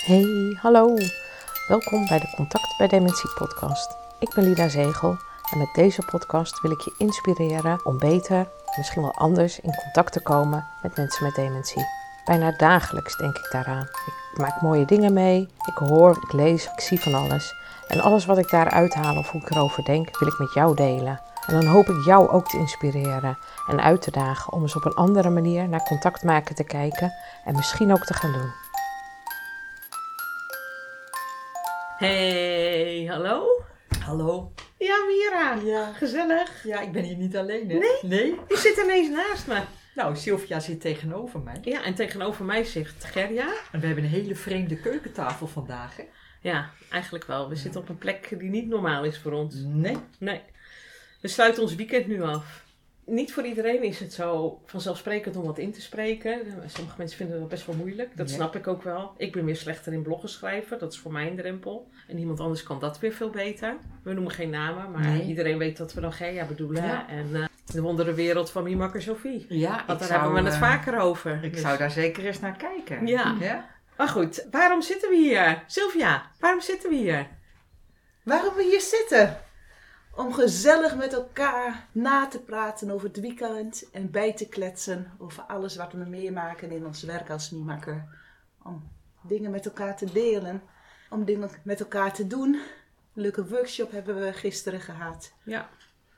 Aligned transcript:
Hey, 0.00 0.56
hallo. 0.60 0.96
Welkom 1.68 2.06
bij 2.08 2.18
de 2.18 2.32
Contact 2.36 2.74
bij 2.78 2.88
Dementie 2.88 3.30
podcast. 3.30 3.96
Ik 4.18 4.34
ben 4.34 4.44
Lida 4.44 4.68
Zegel 4.68 5.16
en 5.52 5.58
met 5.58 5.74
deze 5.74 6.02
podcast 6.02 6.60
wil 6.60 6.70
ik 6.70 6.80
je 6.80 6.94
inspireren 6.98 7.84
om 7.84 7.98
beter, 7.98 8.48
misschien 8.76 9.02
wel 9.02 9.14
anders, 9.14 9.60
in 9.60 9.74
contact 9.82 10.12
te 10.12 10.20
komen 10.20 10.66
met 10.82 10.96
mensen 10.96 11.24
met 11.24 11.34
dementie. 11.34 11.86
Bijna 12.24 12.54
dagelijks 12.56 13.16
denk 13.16 13.36
ik 13.36 13.48
daaraan. 13.50 13.88
Ik 14.32 14.38
maak 14.38 14.60
mooie 14.60 14.84
dingen 14.84 15.12
mee, 15.12 15.48
ik 15.66 15.76
hoor, 15.76 16.18
ik 16.22 16.32
lees, 16.32 16.64
ik 16.64 16.80
zie 16.80 17.00
van 17.00 17.14
alles. 17.14 17.54
En 17.88 18.00
alles 18.00 18.26
wat 18.26 18.38
ik 18.38 18.50
daaruit 18.50 18.94
haal 18.94 19.16
of 19.16 19.30
hoe 19.30 19.40
ik 19.40 19.50
erover 19.50 19.84
denk, 19.84 20.18
wil 20.18 20.28
ik 20.28 20.38
met 20.38 20.52
jou 20.52 20.74
delen. 20.74 21.20
En 21.46 21.60
dan 21.60 21.66
hoop 21.66 21.88
ik 21.88 22.04
jou 22.04 22.28
ook 22.28 22.48
te 22.48 22.58
inspireren 22.58 23.38
en 23.68 23.82
uit 23.82 24.02
te 24.02 24.10
dagen 24.10 24.52
om 24.52 24.62
eens 24.62 24.76
op 24.76 24.84
een 24.84 24.94
andere 24.94 25.30
manier 25.30 25.68
naar 25.68 25.82
contact 25.82 26.22
maken 26.22 26.54
te 26.54 26.64
kijken 26.64 27.12
en 27.44 27.54
misschien 27.54 27.92
ook 27.92 28.04
te 28.04 28.14
gaan 28.14 28.32
doen. 28.32 28.69
Hey, 32.00 33.04
hallo? 33.10 33.64
Hallo. 34.04 34.52
Ja, 34.78 34.96
Mira. 35.06 35.54
Ja. 35.64 35.92
Gezellig. 35.92 36.64
Ja, 36.64 36.80
ik 36.80 36.92
ben 36.92 37.02
hier 37.02 37.16
niet 37.16 37.36
alleen, 37.36 37.70
hè? 37.70 37.78
Nee? 37.78 37.98
Nee? 38.02 38.36
Je 38.48 38.56
zit 38.56 38.80
ineens 38.84 39.10
naast 39.10 39.46
me. 39.46 39.60
Nou, 39.94 40.16
Sylvia 40.16 40.60
zit 40.60 40.80
tegenover 40.80 41.40
mij. 41.40 41.58
Ja, 41.62 41.84
en 41.84 41.94
tegenover 41.94 42.44
mij 42.44 42.64
zit 42.64 42.94
Gerja. 42.98 43.52
En 43.72 43.80
we 43.80 43.86
hebben 43.86 44.04
een 44.04 44.10
hele 44.10 44.34
vreemde 44.34 44.76
keukentafel 44.76 45.46
vandaag, 45.46 45.96
hè? 45.96 46.04
Ja, 46.40 46.70
eigenlijk 46.90 47.24
wel. 47.24 47.48
We 47.48 47.56
zitten 47.56 47.80
op 47.80 47.88
een 47.88 47.98
plek 47.98 48.38
die 48.38 48.50
niet 48.50 48.68
normaal 48.68 49.04
is 49.04 49.18
voor 49.18 49.32
ons. 49.32 49.54
Nee. 49.54 49.96
Nee. 50.18 50.40
We 51.20 51.28
sluiten 51.28 51.62
ons 51.62 51.74
weekend 51.74 52.06
nu 52.06 52.22
af. 52.22 52.64
Niet 53.10 53.32
voor 53.32 53.44
iedereen 53.46 53.82
is 53.82 54.00
het 54.00 54.12
zo 54.12 54.60
vanzelfsprekend 54.66 55.36
om 55.36 55.44
wat 55.44 55.58
in 55.58 55.72
te 55.72 55.80
spreken. 55.80 56.40
Sommige 56.66 56.94
mensen 56.98 57.16
vinden 57.16 57.40
dat 57.40 57.48
best 57.48 57.66
wel 57.66 57.74
moeilijk. 57.76 58.16
Dat 58.16 58.28
Ja. 58.28 58.34
snap 58.34 58.56
ik 58.56 58.66
ook 58.66 58.82
wel. 58.82 59.14
Ik 59.16 59.32
ben 59.32 59.44
weer 59.44 59.56
slechter 59.56 59.92
in 59.92 60.02
bloggen 60.02 60.28
schrijven. 60.28 60.78
Dat 60.78 60.92
is 60.92 60.98
voor 60.98 61.12
mij 61.12 61.26
een 61.26 61.36
drempel. 61.36 61.90
En 62.08 62.18
iemand 62.18 62.40
anders 62.40 62.62
kan 62.62 62.78
dat 62.80 62.98
weer 62.98 63.12
veel 63.12 63.30
beter. 63.30 63.76
We 64.02 64.12
noemen 64.12 64.32
geen 64.32 64.50
namen, 64.50 64.90
maar 64.90 65.00
Nee. 65.00 65.22
iedereen 65.22 65.58
weet 65.58 65.76
dat 65.76 65.92
we 65.92 66.00
dan 66.00 66.12
Gerja 66.12 66.44
bedoelen. 66.44 66.82
Ja. 66.84 67.08
En 67.08 67.28
eh, 67.34 67.44
de 67.74 67.80
wonderenwereld 67.82 68.50
van 68.50 68.62
Miemakker 68.62 69.02
Sophie. 69.02 69.46
Ja, 69.48 69.84
Want 69.86 69.98
daar 69.98 70.10
hebben 70.20 70.32
we 70.32 70.40
het 70.50 70.52
eh, 70.52 70.60
vaker 70.60 70.98
over. 70.98 71.44
Ik 71.44 71.52
Dus- 71.52 71.60
zou 71.60 71.78
daar 71.78 71.90
zeker 71.90 72.24
eens 72.26 72.40
naar 72.40 72.56
kijken. 72.56 73.06
Ja. 73.06 73.36
ja? 73.40 73.68
Maar 73.96 74.08
goed, 74.08 74.46
waarom 74.50 74.82
zitten 74.82 75.10
we 75.10 75.16
hier? 75.16 75.62
Sylvia, 75.66 76.30
waarom 76.38 76.60
zitten 76.60 76.90
we 76.90 76.96
hier? 76.96 77.26
Waarom 78.22 78.54
we 78.54 78.62
hier 78.62 78.80
zitten? 78.80 79.36
Om 80.20 80.34
gezellig 80.34 80.96
met 80.96 81.12
elkaar 81.12 81.86
na 81.92 82.28
te 82.28 82.40
praten 82.40 82.90
over 82.90 83.06
het 83.08 83.20
weekend 83.20 83.90
en 83.90 84.10
bij 84.10 84.34
te 84.34 84.48
kletsen 84.48 85.12
over 85.18 85.42
alles 85.42 85.76
wat 85.76 85.92
we 85.92 86.04
meemaken 86.04 86.70
in 86.70 86.86
ons 86.86 87.02
werk 87.02 87.30
als 87.30 87.50
Miemakker. 87.50 88.04
Om 88.62 88.90
dingen 89.22 89.50
met 89.50 89.64
elkaar 89.64 89.96
te 89.96 90.12
delen, 90.12 90.62
om 91.10 91.24
dingen 91.24 91.50
met 91.62 91.80
elkaar 91.80 92.12
te 92.12 92.26
doen. 92.26 92.54
Een 93.14 93.22
leuke 93.22 93.46
workshop 93.46 93.90
hebben 93.90 94.20
we 94.20 94.32
gisteren 94.32 94.80
gehad. 94.80 95.32
Ja. 95.42 95.68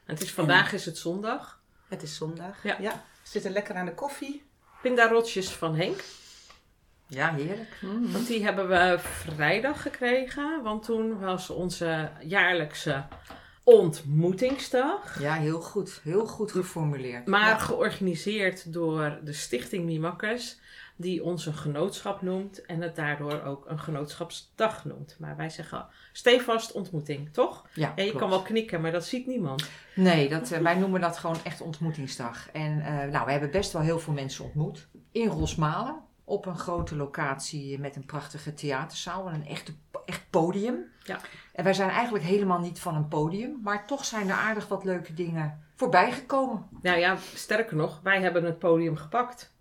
En 0.05 0.15
het 0.15 0.23
is, 0.23 0.33
vandaag 0.33 0.73
is 0.73 0.85
het 0.85 0.99
zondag. 0.99 1.61
Het 1.89 2.03
is 2.03 2.17
zondag. 2.17 2.63
Ja. 2.63 2.77
we 2.79 3.29
zitten 3.29 3.53
lekker 3.53 3.75
aan 3.75 3.87
de 3.87 3.95
koffie. 3.95 4.45
Pindarotjes 4.83 5.51
van 5.51 5.77
Henk. 5.77 6.05
Ja, 7.07 7.35
heerlijk. 7.35 7.79
Want 8.13 8.27
die 8.27 8.45
hebben 8.45 8.69
we 8.69 8.99
vrijdag 8.99 9.83
gekregen. 9.83 10.63
Want 10.63 10.85
toen 10.85 11.19
was 11.19 11.51
onze 11.51 12.11
jaarlijkse 12.21 13.05
ontmoetingsdag. 13.65 15.21
Ja, 15.21 15.35
heel 15.35 15.61
goed. 15.61 16.01
Heel 16.03 16.27
goed 16.27 16.53
geformuleerd. 16.53 17.27
Maar 17.27 17.49
Ja. 17.49 17.59
georganiseerd 17.59 18.73
door 18.73 19.19
de 19.25 19.33
Stichting 19.33 19.85
Mimakkers. 19.85 20.57
Die 20.97 21.25
ons 21.25 21.47
een 21.47 21.55
genootschap 21.55 22.23
noemt. 22.23 22.67
En 22.67 22.81
het 22.81 22.97
daardoor 22.97 23.43
ook 23.43 23.65
een 23.69 23.79
genootschapsdag 23.79 24.85
noemt. 24.85 25.17
Maar 25.19 25.37
wij 25.37 25.51
zeggen 25.51 25.87
stevast 26.13 26.73
ontmoeting, 26.73 27.33
toch? 27.33 27.67
Ja, 27.75 27.93
En 27.97 28.05
je 28.05 28.11
klopt. 28.11 28.19
kan 28.25 28.31
wel 28.31 28.43
knikken, 28.43 28.81
maar 28.81 28.93
dat 28.93 29.05
ziet 29.07 29.27
niemand. 29.27 29.69
Nee, 29.95 30.29
dat, 30.29 30.51
eh, 30.51 30.59
wij 30.61 30.75
noemen 30.75 31.01
dat 31.01 31.19
gewoon 31.19 31.37
echt 31.45 31.61
ontmoetingsdag. 31.61 32.51
En 32.53 32.81
eh, 32.81 33.11
nou, 33.11 33.25
we 33.25 33.31
hebben 33.33 33.51
best 33.51 33.73
wel 33.73 33.83
heel 33.83 33.99
veel 33.99 34.13
mensen 34.13 34.45
ontmoet. 34.45 34.89
In 35.13 35.29
Rosmalen, 35.29 35.97
op 36.25 36.47
een 36.47 36.59
grote 36.59 36.97
locatie 36.97 37.79
met 37.79 37.97
een 37.97 38.07
prachtige 38.07 38.55
theaterzaal 38.55 39.29
en 39.29 39.35
een 39.35 39.47
echte, 39.47 39.73
echt 40.05 40.23
podium. 40.31 40.85
Ja. 41.05 41.19
En 41.53 41.65
wij 41.65 41.75
zijn 41.75 41.91
eigenlijk 41.91 42.25
helemaal 42.25 42.59
niet 42.59 42.81
van 42.81 42.95
een 42.95 43.09
podium, 43.09 43.61
maar 43.63 43.87
toch 43.87 44.05
zijn 44.05 44.29
er 44.29 44.37
aardig 44.37 44.69
wat 44.69 44.85
leuke 44.85 45.15
dingen 45.15 45.65
voorbij 45.77 46.13
gekomen. 46.13 46.67
Nou 46.83 46.99
ja, 46.99 47.17
sterker 47.35 47.77
nog, 47.77 48.01
wij 48.03 48.21
hebben 48.21 48.45
het 48.45 48.59
podium 48.59 48.97
gepakt. 48.97 49.53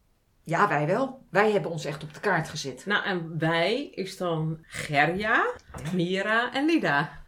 Ja, 0.43 0.67
wij 0.67 0.87
wel. 0.87 1.25
Wij 1.29 1.51
hebben 1.51 1.71
ons 1.71 1.85
echt 1.85 2.03
op 2.03 2.13
de 2.13 2.19
kaart 2.19 2.49
gezet. 2.49 2.85
Nou, 2.85 3.05
en 3.05 3.39
wij 3.39 3.83
is 3.83 4.17
dan 4.17 4.57
Gerja, 4.67 5.51
Mira 5.93 6.53
en 6.53 6.65
Lida. 6.65 7.19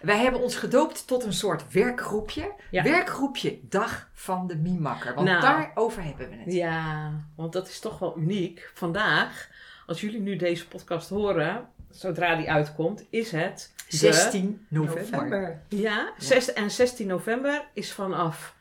Wij 0.00 0.18
hebben 0.18 0.40
ons 0.40 0.56
gedoopt 0.56 1.06
tot 1.06 1.24
een 1.24 1.32
soort 1.32 1.72
werkgroepje. 1.72 2.52
Ja. 2.70 2.82
Werkgroepje 2.82 3.58
Dag 3.62 4.08
van 4.12 4.46
de 4.46 4.56
Miemakker. 4.56 5.14
Want 5.14 5.28
Nou. 5.28 5.40
daarover 5.40 6.02
hebben 6.02 6.30
we 6.30 6.36
het. 6.36 6.52
Ja, 6.52 7.10
want 7.36 7.52
dat 7.52 7.68
is 7.68 7.80
toch 7.80 7.98
wel 7.98 8.18
uniek. 8.18 8.70
Vandaag, 8.74 9.48
als 9.86 10.00
jullie 10.00 10.20
nu 10.20 10.36
deze 10.36 10.68
podcast 10.68 11.08
horen, 11.08 11.68
zodra 11.90 12.36
die 12.36 12.50
uitkomt, 12.50 13.06
is 13.10 13.30
het 13.30 13.74
de- 13.88 13.96
16 13.96 14.66
november. 14.68 15.10
November. 15.10 15.62
Ja, 15.68 16.12
zes- 16.18 16.52
en 16.52 16.70
16 16.70 17.06
november 17.06 17.68
is 17.74 17.92
vanaf 17.92 18.56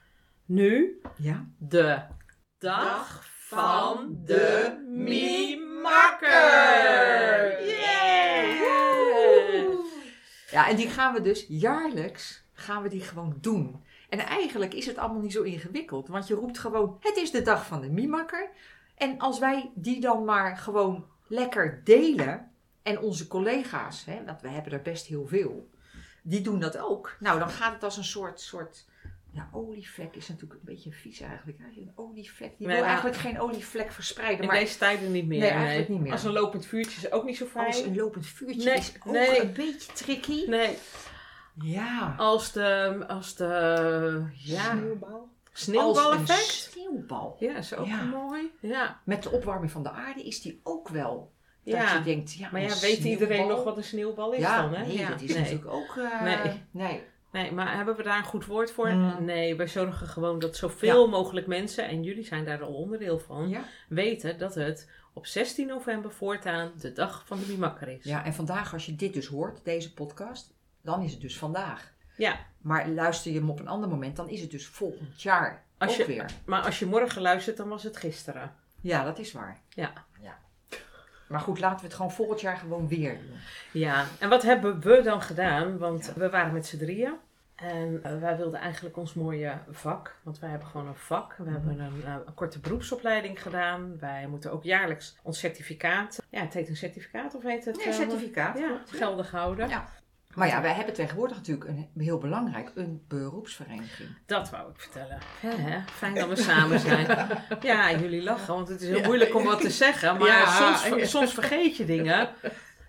nu 0.45 1.01
Ja. 1.17 1.45
de 1.57 1.99
dag 2.57 3.23
van 3.27 4.17
de 4.25 4.83
Miemakker. 4.87 6.29
Yeah! 7.67 8.61
Ja, 10.51 10.69
en 10.69 10.75
die 10.75 10.89
gaan 10.89 11.13
we 11.13 11.21
dus 11.21 11.45
jaarlijks, 11.47 12.43
gaan 12.53 12.83
we 12.83 12.89
die 12.89 13.01
gewoon 13.01 13.37
doen. 13.41 13.83
En 14.09 14.19
eigenlijk 14.19 14.73
is 14.73 14.85
het 14.85 14.97
allemaal 14.97 15.21
niet 15.21 15.31
zo 15.31 15.41
ingewikkeld, 15.41 16.07
want 16.07 16.27
je 16.27 16.33
roept 16.35 16.57
gewoon, 16.59 16.97
het 16.99 17.15
is 17.17 17.31
de 17.31 17.41
dag 17.41 17.65
van 17.65 17.81
de 17.81 17.89
Miemakker. 17.89 18.49
En 18.97 19.19
als 19.19 19.39
wij 19.39 19.71
die 19.75 19.99
dan 20.01 20.23
maar 20.25 20.57
gewoon 20.57 21.05
lekker 21.33 21.81
delen, 21.83 22.51
en 22.83 22.99
onze 22.99 23.27
collega's, 23.27 24.05
hè, 24.05 24.23
want 24.25 24.41
we 24.41 24.49
hebben 24.49 24.71
er 24.73 24.81
best 24.81 25.05
heel 25.05 25.27
veel, 25.27 25.69
die 26.21 26.41
doen 26.41 26.59
dat 26.59 26.77
ook. 26.77 27.15
Nou, 27.19 27.39
dan 27.39 27.49
gaat 27.49 27.73
het 27.73 27.83
als 27.83 27.97
een 27.97 28.03
soort, 28.03 28.41
soort 28.41 28.85
ja, 29.31 29.49
olievlek 29.51 30.15
is 30.15 30.27
natuurlijk 30.27 30.59
een 30.59 30.73
beetje 30.73 30.91
vies 30.91 31.19
eigenlijk. 31.21 31.59
Een 31.59 31.91
olievlek, 31.95 32.57
die 32.57 32.67
wil 32.67 32.83
eigenlijk 32.83 33.15
geen 33.17 33.39
olievlek 33.39 33.91
verspreiden, 33.91 34.41
In 34.41 34.47
maar 34.47 34.59
deze 34.59 34.77
tijden 34.77 35.11
niet 35.11 35.27
meer. 35.27 35.39
Nee, 35.39 35.49
eigenlijk 35.49 35.89
niet 35.89 35.99
meer. 35.99 36.11
Als 36.11 36.23
een 36.23 36.31
lopend 36.31 36.65
vuurtje 36.65 37.07
is 37.07 37.11
ook 37.11 37.23
niet 37.25 37.37
zo 37.37 37.45
fijn. 37.45 37.65
als 37.65 37.81
een 37.81 37.95
lopend 37.95 38.27
vuurtje 38.27 38.63
Nee, 38.69 38.77
is 38.77 38.93
ook 39.05 39.13
nee. 39.13 39.41
een 39.41 39.53
beetje 39.53 39.93
tricky. 39.93 40.45
Nee, 40.47 40.77
Ja. 41.53 42.15
als 42.17 42.51
de, 42.51 43.03
als 43.07 43.35
de 43.35 44.25
ja, 44.33 44.75
Sneeuwbal. 44.75 45.29
Sneeuwbaleffect. 45.53 46.72
Sneeuwbal. 46.97 47.35
Ja, 47.39 47.55
is 47.57 47.75
ook 47.75 47.85
Ja. 47.85 48.03
mooi. 48.03 48.51
Ja. 48.59 48.99
Met 49.03 49.23
de 49.23 49.29
opwarming 49.31 49.71
van 49.71 49.83
de 49.83 49.91
aarde 49.91 50.23
is 50.23 50.41
die 50.41 50.59
ook 50.63 50.87
wel. 50.89 51.31
Dat 51.63 51.73
Ja. 51.73 51.97
je 51.97 52.03
denkt, 52.03 52.33
ja, 52.33 52.49
Maar 52.51 52.61
ja, 52.61 52.79
weet 52.81 53.03
iedereen 53.03 53.47
nog 53.47 53.63
wat 53.63 53.77
een 53.77 53.83
sneeuwbal 53.83 54.33
is 54.33 54.39
ja, 54.39 54.61
dan, 54.61 54.73
hè? 54.73 54.85
Nee, 54.85 54.97
ja, 54.97 55.09
dat 55.09 55.21
is 55.21 55.29
nee. 55.33 55.39
natuurlijk 55.39 55.71
ook... 55.71 55.97
eh, 55.97 56.21
Nee. 56.21 56.61
nee. 56.71 57.03
Nee, 57.31 57.51
maar 57.51 57.75
hebben 57.75 57.95
we 57.95 58.03
daar 58.03 58.17
een 58.17 58.23
goed 58.23 58.45
woord 58.45 58.71
voor? 58.71 58.89
Mm. 58.89 59.25
Nee, 59.25 59.55
wij 59.55 59.67
zorgen 59.67 60.07
gewoon 60.07 60.39
dat 60.39 60.55
zoveel 60.55 61.09
mogelijk 61.09 61.47
mensen, 61.47 61.87
en 61.87 62.03
jullie 62.03 62.25
zijn 62.25 62.45
daar 62.45 62.63
al 62.63 62.73
onderdeel 62.73 63.19
van, 63.19 63.49
Ja. 63.49 63.63
weten 63.89 64.37
dat 64.37 64.55
het 64.55 64.89
op 65.13 65.25
16 65.25 65.67
november 65.67 66.11
voortaan 66.11 66.71
de 66.79 66.93
dag 66.93 67.23
van 67.25 67.39
de 67.39 67.45
Mimakker 67.47 67.87
is. 67.87 68.03
ja, 68.03 68.25
en 68.25 68.33
vandaag 68.33 68.73
als 68.73 68.85
je 68.85 68.95
dit 68.95 69.13
dus 69.13 69.27
hoort, 69.27 69.59
deze 69.63 69.93
podcast, 69.93 70.53
dan 70.81 71.01
is 71.01 71.11
het 71.11 71.21
dus 71.21 71.37
vandaag. 71.37 71.91
Ja, 72.17 72.39
Maar 72.61 72.87
luister 72.89 73.31
je 73.31 73.39
hem 73.39 73.49
op 73.49 73.59
een 73.59 73.67
ander 73.67 73.89
moment, 73.89 74.15
dan 74.15 74.29
is 74.29 74.41
het 74.41 74.51
dus 74.51 74.67
volgend 74.67 75.21
jaar 75.21 75.63
Als 75.83 75.91
ook 76.01 76.07
je- 76.07 76.13
weer. 76.13 76.25
maar 76.45 76.61
als 76.61 76.79
je 76.79 76.85
morgen 76.85 77.21
luistert, 77.21 77.57
dan 77.57 77.67
was 77.69 77.83
het 77.83 77.97
gisteren. 77.97 78.55
Ja, 78.81 79.03
dat 79.03 79.19
is 79.19 79.31
waar. 79.31 79.59
Ja. 79.69 79.91
ja. 80.21 80.37
Maar 81.27 81.39
goed, 81.39 81.59
laten 81.59 81.79
we 81.79 81.85
het 81.85 81.93
gewoon 81.95 82.11
volgend 82.11 82.41
jaar 82.41 82.57
gewoon 82.57 82.87
weer 82.87 83.17
doen. 83.17 83.37
Ja, 83.71 84.05
en 84.19 84.29
wat 84.29 84.41
hebben 84.43 84.79
we 84.79 85.01
dan 85.01 85.21
gedaan? 85.21 85.77
Want 85.77 86.13
we 86.15 86.29
waren 86.29 86.53
met 86.53 86.65
z'n 86.65 86.77
drieën. 86.77 87.13
En 87.55 87.99
eh, 88.03 88.19
wij 88.19 88.37
wilden 88.37 88.59
eigenlijk 88.59 88.97
ons 88.97 89.13
mooie 89.13 89.57
vak, 89.69 90.15
want 90.23 90.39
wij 90.39 90.49
hebben 90.49 90.67
gewoon 90.67 90.87
een 90.87 90.95
vak. 90.95 91.35
We 91.37 91.49
hebben 91.49 91.79
een, 91.79 92.03
eh, 92.05 92.15
een 92.25 92.33
korte 92.33 92.59
beroepsopleiding 92.59 93.41
gedaan. 93.41 93.99
Wij 93.99 94.27
moeten 94.27 94.51
ook 94.51 94.63
jaarlijks 94.63 95.15
ons 95.23 95.39
certificaat, 95.39 96.21
ja 96.29 96.39
het 96.41 96.53
heet 96.53 96.69
een 96.69 96.75
certificaat 96.75 97.35
of 97.35 97.43
heet 97.43 97.65
het? 97.65 97.77
Nee, 97.77 97.85
eh, 97.85 97.93
certificaat. 97.93 98.57
Ja, 98.59 98.81
geldig 98.85 99.31
houden. 99.31 99.69
Ja. 99.69 99.87
Maar 100.35 100.47
ja, 100.47 100.61
wij 100.61 100.73
hebben 100.73 100.93
tegenwoordig 100.93 101.37
natuurlijk 101.37 101.69
een, 101.69 101.89
heel 101.97 102.17
belangrijk, 102.17 102.71
een 102.75 103.03
beroepsvereniging. 103.07 104.09
Dat 104.25 104.49
wou 104.49 104.69
ik 104.71 104.79
vertellen. 104.79 105.19
Fijn 105.85 106.15
dat 106.15 106.27
we 106.29 106.35
samen 106.35 106.79
zijn. 106.79 107.27
Ja, 107.61 107.91
jullie 107.91 108.23
lachen, 108.23 108.53
want 108.53 108.67
het 108.67 108.81
is 108.81 108.87
heel 108.87 109.03
moeilijk 109.03 109.35
om 109.35 109.43
wat 109.43 109.61
te 109.61 109.69
zeggen. 109.69 110.17
Maar 110.17 110.27
Ja, 110.27 110.75
soms, 110.75 111.09
soms 111.09 111.33
vergeet 111.33 111.77
je 111.77 111.85
dingen. 111.85 112.29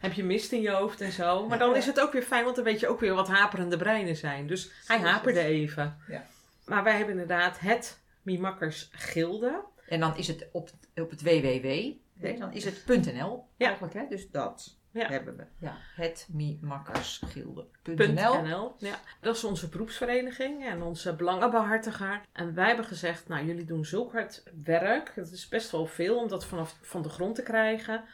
Heb 0.01 0.13
je 0.13 0.25
mist 0.25 0.53
in 0.53 0.61
je 0.61 0.71
hoofd 0.71 1.01
en 1.01 1.13
zo. 1.13 1.47
Maar 1.49 1.59
dan 1.59 1.77
is 1.77 1.87
het 1.87 2.01
ook 2.01 2.13
weer 2.13 2.23
fijn, 2.23 2.45
want 2.45 2.57
dan 2.57 2.65
weet 2.65 2.81
je 2.81 2.89
ook 2.89 3.01
weer 3.01 3.15
wat 3.15 3.29
haperende 3.29 3.77
breinen 3.77 4.17
zijn. 4.17 4.47
Dus 4.47 4.71
hij 4.87 4.99
haperde 4.99 5.41
even. 5.41 5.97
Ja. 6.09 6.27
Maar 6.65 6.83
wij 6.83 6.97
hebben 6.97 7.13
inderdaad 7.13 7.59
het 7.61 8.01
Mimakkers 8.23 8.89
Gilde. 8.93 9.65
En 9.89 10.01
dan 10.01 10.17
is 10.17 10.27
het 10.27 10.47
op, 10.53 10.71
op 10.97 11.11
het 11.11 11.23
www, 11.23 11.93
hè, 12.21 12.39
dan 12.39 12.53
is 12.53 12.65
het 12.65 12.87
.nl 12.87 13.47
Ja. 13.57 13.67
eigenlijk, 13.67 13.95
hè? 13.95 14.07
dus 14.09 14.31
dat. 14.31 14.77
Ja. 14.95 15.09
hebben 15.09 15.37
we. 15.37 15.45
Ja, 15.59 15.77
het 15.95 16.29
Mimakkersgilde.nl. 16.33 18.43
.nl. 18.43 18.75
Ja, 18.79 19.01
dat 19.21 19.37
is 19.37 19.45
onze 19.45 19.69
beroepsvereniging 19.69 20.67
en 20.67 20.83
onze 20.83 21.15
belangenbehartiger. 21.15 22.21
En 22.33 22.55
wij 22.55 22.67
hebben 22.67 22.85
gezegd, 22.85 23.29
nou 23.29 23.47
jullie 23.47 23.65
doen 23.65 23.85
zulk 23.85 24.13
hard 24.13 24.43
werk. 24.65 25.13
Het 25.15 25.33
is 25.33 25.49
best 25.49 25.71
wel 25.71 25.87
veel 25.87 26.17
om 26.17 26.29
dat 26.29 26.45
vanaf 26.45 26.79
van 26.83 27.03
de 27.03 27.09
grond 27.09 27.35
te 27.35 27.43
krijgen. 27.43 28.05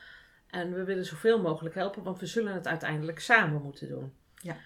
En 0.50 0.72
we 0.72 0.84
willen 0.84 1.04
zoveel 1.04 1.40
mogelijk 1.40 1.74
helpen, 1.74 2.02
want 2.02 2.20
we 2.20 2.26
zullen 2.26 2.54
het 2.54 2.66
uiteindelijk 2.66 3.20
samen 3.20 3.62
moeten 3.62 3.88
doen. 3.88 4.12
Ja. 4.34 4.56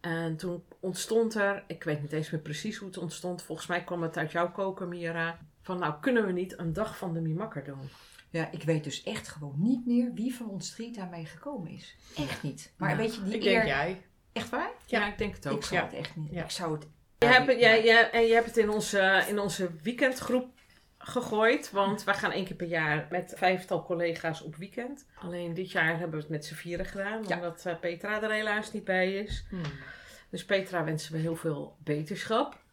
En 0.00 0.36
toen 0.36 0.64
ontstond 0.80 1.34
er, 1.34 1.64
ik 1.66 1.84
weet 1.84 2.02
niet 2.02 2.12
eens 2.12 2.30
meer 2.30 2.40
precies 2.40 2.76
hoe 2.76 2.88
het 2.88 2.98
ontstond. 2.98 3.42
Volgens 3.42 3.66
mij 3.66 3.84
kwam 3.84 4.02
het 4.02 4.16
uit 4.16 4.32
jouw 4.32 4.52
koken, 4.52 4.88
Mira. 4.88 5.38
Van 5.62 5.78
nou, 5.78 5.94
kunnen 6.00 6.26
we 6.26 6.32
niet 6.32 6.58
een 6.58 6.72
dag 6.72 6.98
van 6.98 7.12
de 7.12 7.20
Mimakker 7.20 7.64
doen? 7.64 7.88
Ja, 8.30 8.50
ik 8.50 8.62
weet 8.62 8.84
dus 8.84 9.02
echt 9.02 9.28
gewoon 9.28 9.54
niet 9.56 9.86
meer 9.86 10.12
wie 10.14 10.34
van 10.34 10.48
ons 10.48 10.70
drie 10.70 10.92
daarmee 10.92 11.24
gekomen 11.24 11.70
is. 11.70 11.96
Echt 12.16 12.42
niet. 12.42 12.72
Maar 12.76 12.90
Ja, 12.90 12.96
weet 12.96 13.14
je, 13.14 13.22
die 13.22 13.34
Ik 13.34 13.44
eer... 13.44 13.52
denk 13.52 13.64
jij. 13.66 14.02
Echt 14.32 14.48
waar? 14.50 14.70
Ja, 14.86 15.06
ik 15.06 15.18
denk 15.18 15.34
het 15.34 15.48
ook. 15.48 15.56
ik 15.58 15.64
zou 15.64 15.80
ja. 15.80 15.86
het 15.86 15.94
echt 15.96 16.16
niet. 16.16 16.30
Ja. 16.32 16.44
Ik 16.44 16.50
zou 16.50 16.72
het... 16.74 16.86
Je 17.18 17.26
hebt, 17.26 17.46
het- 17.46 17.60
Ja, 17.60 17.68
jij, 17.68 17.84
jij, 17.84 18.10
en 18.10 18.22
je 18.26 18.34
hebt 18.34 18.46
het 18.46 18.56
in 18.56 18.70
onze, 18.70 19.24
in 19.28 19.38
onze 19.38 19.70
weekendgroep 19.82 20.54
gegooid. 20.98 21.70
Want 21.70 22.04
wij 22.04 22.14
gaan 22.14 22.30
één 22.30 22.44
keer 22.44 22.56
per 22.56 22.66
jaar 22.66 23.06
met 23.10 23.34
vijftal 23.36 23.84
collega's 23.84 24.42
op 24.42 24.56
weekend. 24.56 25.06
Alleen 25.14 25.54
dit 25.54 25.70
jaar 25.70 25.98
hebben 25.98 26.10
we 26.10 26.16
het 26.16 26.28
met 26.28 26.44
z'n 26.44 26.54
vieren 26.54 26.86
gedaan. 26.86 27.24
Ja. 27.28 27.34
Omdat 27.36 27.66
eh, 27.66 27.78
Petra 27.78 28.22
er 28.22 28.30
helaas 28.30 28.72
niet 28.72 28.84
bij 28.84 29.14
is. 29.14 29.44
Hmm. 29.50 29.62
Dus 30.30 30.44
Petra 30.44 30.84
wensen 30.84 31.12
we 31.12 31.18
heel 31.18 31.36
veel 31.36 31.76
beterschap. 31.84 32.64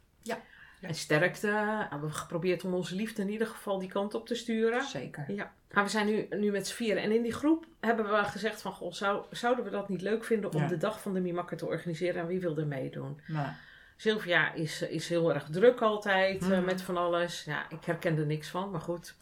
En 0.87 0.95
sterkte. 0.95 1.47
We 1.47 1.85
hebben 1.89 2.13
geprobeerd 2.13 2.63
om 2.63 2.73
onze 2.73 2.95
liefde 2.95 3.21
in 3.21 3.29
ieder 3.29 3.47
geval 3.47 3.79
die 3.79 3.89
kant 3.89 4.13
op 4.13 4.27
te 4.27 4.35
sturen. 4.35 4.83
Zeker. 4.83 5.23
Ja, 5.31 5.53
maar 5.71 5.83
we 5.83 5.89
zijn 5.89 6.05
nu, 6.05 6.27
nu 6.29 6.51
met 6.51 6.67
z'n 6.67 6.73
vieren. 6.75 7.03
En 7.03 7.11
in 7.11 7.21
die 7.21 7.33
groep 7.33 7.65
hebben 7.79 8.05
we 8.09 8.23
gezegd 8.23 8.61
van... 8.61 8.71
Goh, 8.71 8.91
zou, 8.93 9.25
zouden 9.31 9.63
we 9.65 9.69
dat 9.71 9.89
niet 9.89 10.01
leuk 10.01 10.23
vinden 10.25 10.51
om 10.53 10.61
Ja. 10.61 10.67
de 10.67 10.77
dag 10.77 11.01
van 11.01 11.13
de 11.13 11.19
Mimakker 11.19 11.57
te 11.57 11.65
organiseren? 11.65 12.21
En 12.21 12.27
wie 12.27 12.39
wil 12.39 12.57
er 12.57 12.67
meedoen? 12.67 13.19
Maar, 13.27 13.59
Sylvia 13.97 14.53
is, 14.53 14.81
is 14.81 15.09
heel 15.09 15.33
erg 15.33 15.47
druk 15.51 15.81
altijd 15.81 16.41
eh, 16.41 16.47
Mhm. 16.47 16.65
met 16.65 16.81
van 16.81 16.97
alles. 16.97 17.43
Ja, 17.43 17.69
ik 17.69 17.85
herken 17.85 18.17
er 18.17 18.25
niks 18.25 18.47
van, 18.49 18.71
maar 18.71 18.81
goed. 18.81 19.15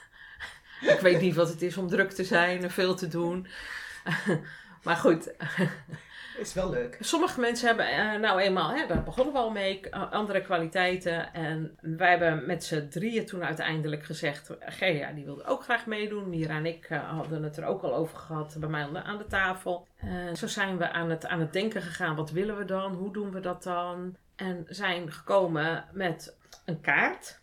ik 0.94 0.98
weet 1.00 1.20
niet 1.20 1.34
wat 1.34 1.48
het 1.48 1.62
is 1.62 1.76
om 1.76 1.88
druk 1.88 2.10
te 2.10 2.24
zijn 2.24 2.62
en 2.62 2.70
veel 2.70 2.94
te 2.94 3.08
doen. 3.08 3.46
maar 4.84 4.96
goed, 4.96 5.32
Is 6.38 6.54
wel 6.54 6.70
leuk. 6.70 6.96
sommige 7.00 7.40
mensen 7.40 7.66
hebben 7.66 7.86
eh, 7.86 8.20
nou 8.20 8.40
eenmaal, 8.40 8.70
hè, 8.70 8.86
daar 8.86 9.02
begonnen 9.02 9.32
we 9.32 9.38
al 9.38 9.50
mee, 9.50 9.94
andere 9.94 10.42
kwaliteiten. 10.42 11.32
En 11.32 11.78
wij 11.80 12.10
hebben 12.10 12.46
met 12.46 12.64
z'n 12.64 12.88
drieën 12.88 13.26
toen 13.26 13.44
uiteindelijk 13.44 14.04
gezegd, 14.04 14.50
Gea 14.60 15.12
die 15.12 15.24
wilde 15.24 15.44
ook 15.44 15.62
graag 15.62 15.86
meedoen. 15.86 16.28
Mira 16.28 16.56
en 16.56 16.66
ik 16.66 16.84
eh, 16.84 17.10
hadden 17.10 17.42
het 17.42 17.56
er 17.56 17.64
ook 17.64 17.82
al 17.82 17.94
over 17.94 18.18
gehad 18.18 18.56
bij 18.58 18.68
mij 18.68 18.82
aan 18.82 18.92
de, 18.92 19.02
aan 19.02 19.18
de 19.18 19.26
tafel. 19.26 19.86
Zo 20.34 20.46
zijn 20.46 20.78
we 20.78 20.90
aan 20.90 21.10
het, 21.10 21.26
aan 21.26 21.40
het 21.40 21.52
denken 21.52 21.82
gegaan, 21.82 22.16
wat 22.16 22.30
willen 22.30 22.58
we 22.58 22.64
dan? 22.64 22.94
Hoe 22.94 23.12
doen 23.12 23.30
we 23.30 23.40
dat 23.40 23.62
dan? 23.62 24.16
En 24.36 24.64
zijn 24.68 25.12
gekomen 25.12 25.84
met 25.92 26.36
een 26.64 26.80
kaart. 26.80 27.40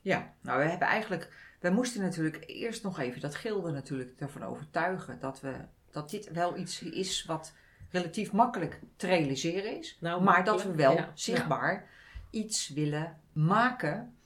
ja, 0.00 0.32
nou 0.40 0.58
we 0.62 0.68
hebben 0.68 0.88
eigenlijk... 0.88 1.42
We 1.60 1.70
moesten 1.70 2.02
natuurlijk 2.02 2.44
eerst 2.46 2.82
nog 2.82 2.98
even 2.98 3.20
dat 3.20 3.34
gilde 3.34 3.70
natuurlijk 3.70 4.20
ervan 4.20 4.42
overtuigen 4.42 5.18
dat, 5.20 5.40
we, 5.40 5.52
dat 5.90 6.10
dit 6.10 6.32
wel 6.32 6.56
iets 6.56 6.82
is 6.82 7.24
wat 7.24 7.52
relatief 7.94 8.32
makkelijk 8.32 8.80
te 8.96 9.06
realiseren 9.06 9.78
is. 9.78 9.96
Nou, 10.00 10.22
maar 10.22 10.44
dat 10.44 10.62
we 10.62 10.74
wel 10.74 10.92
ja. 10.92 11.10
zichtbaar 11.14 11.88
iets 12.30 12.68
willen 12.68 13.20
maken 13.32 14.16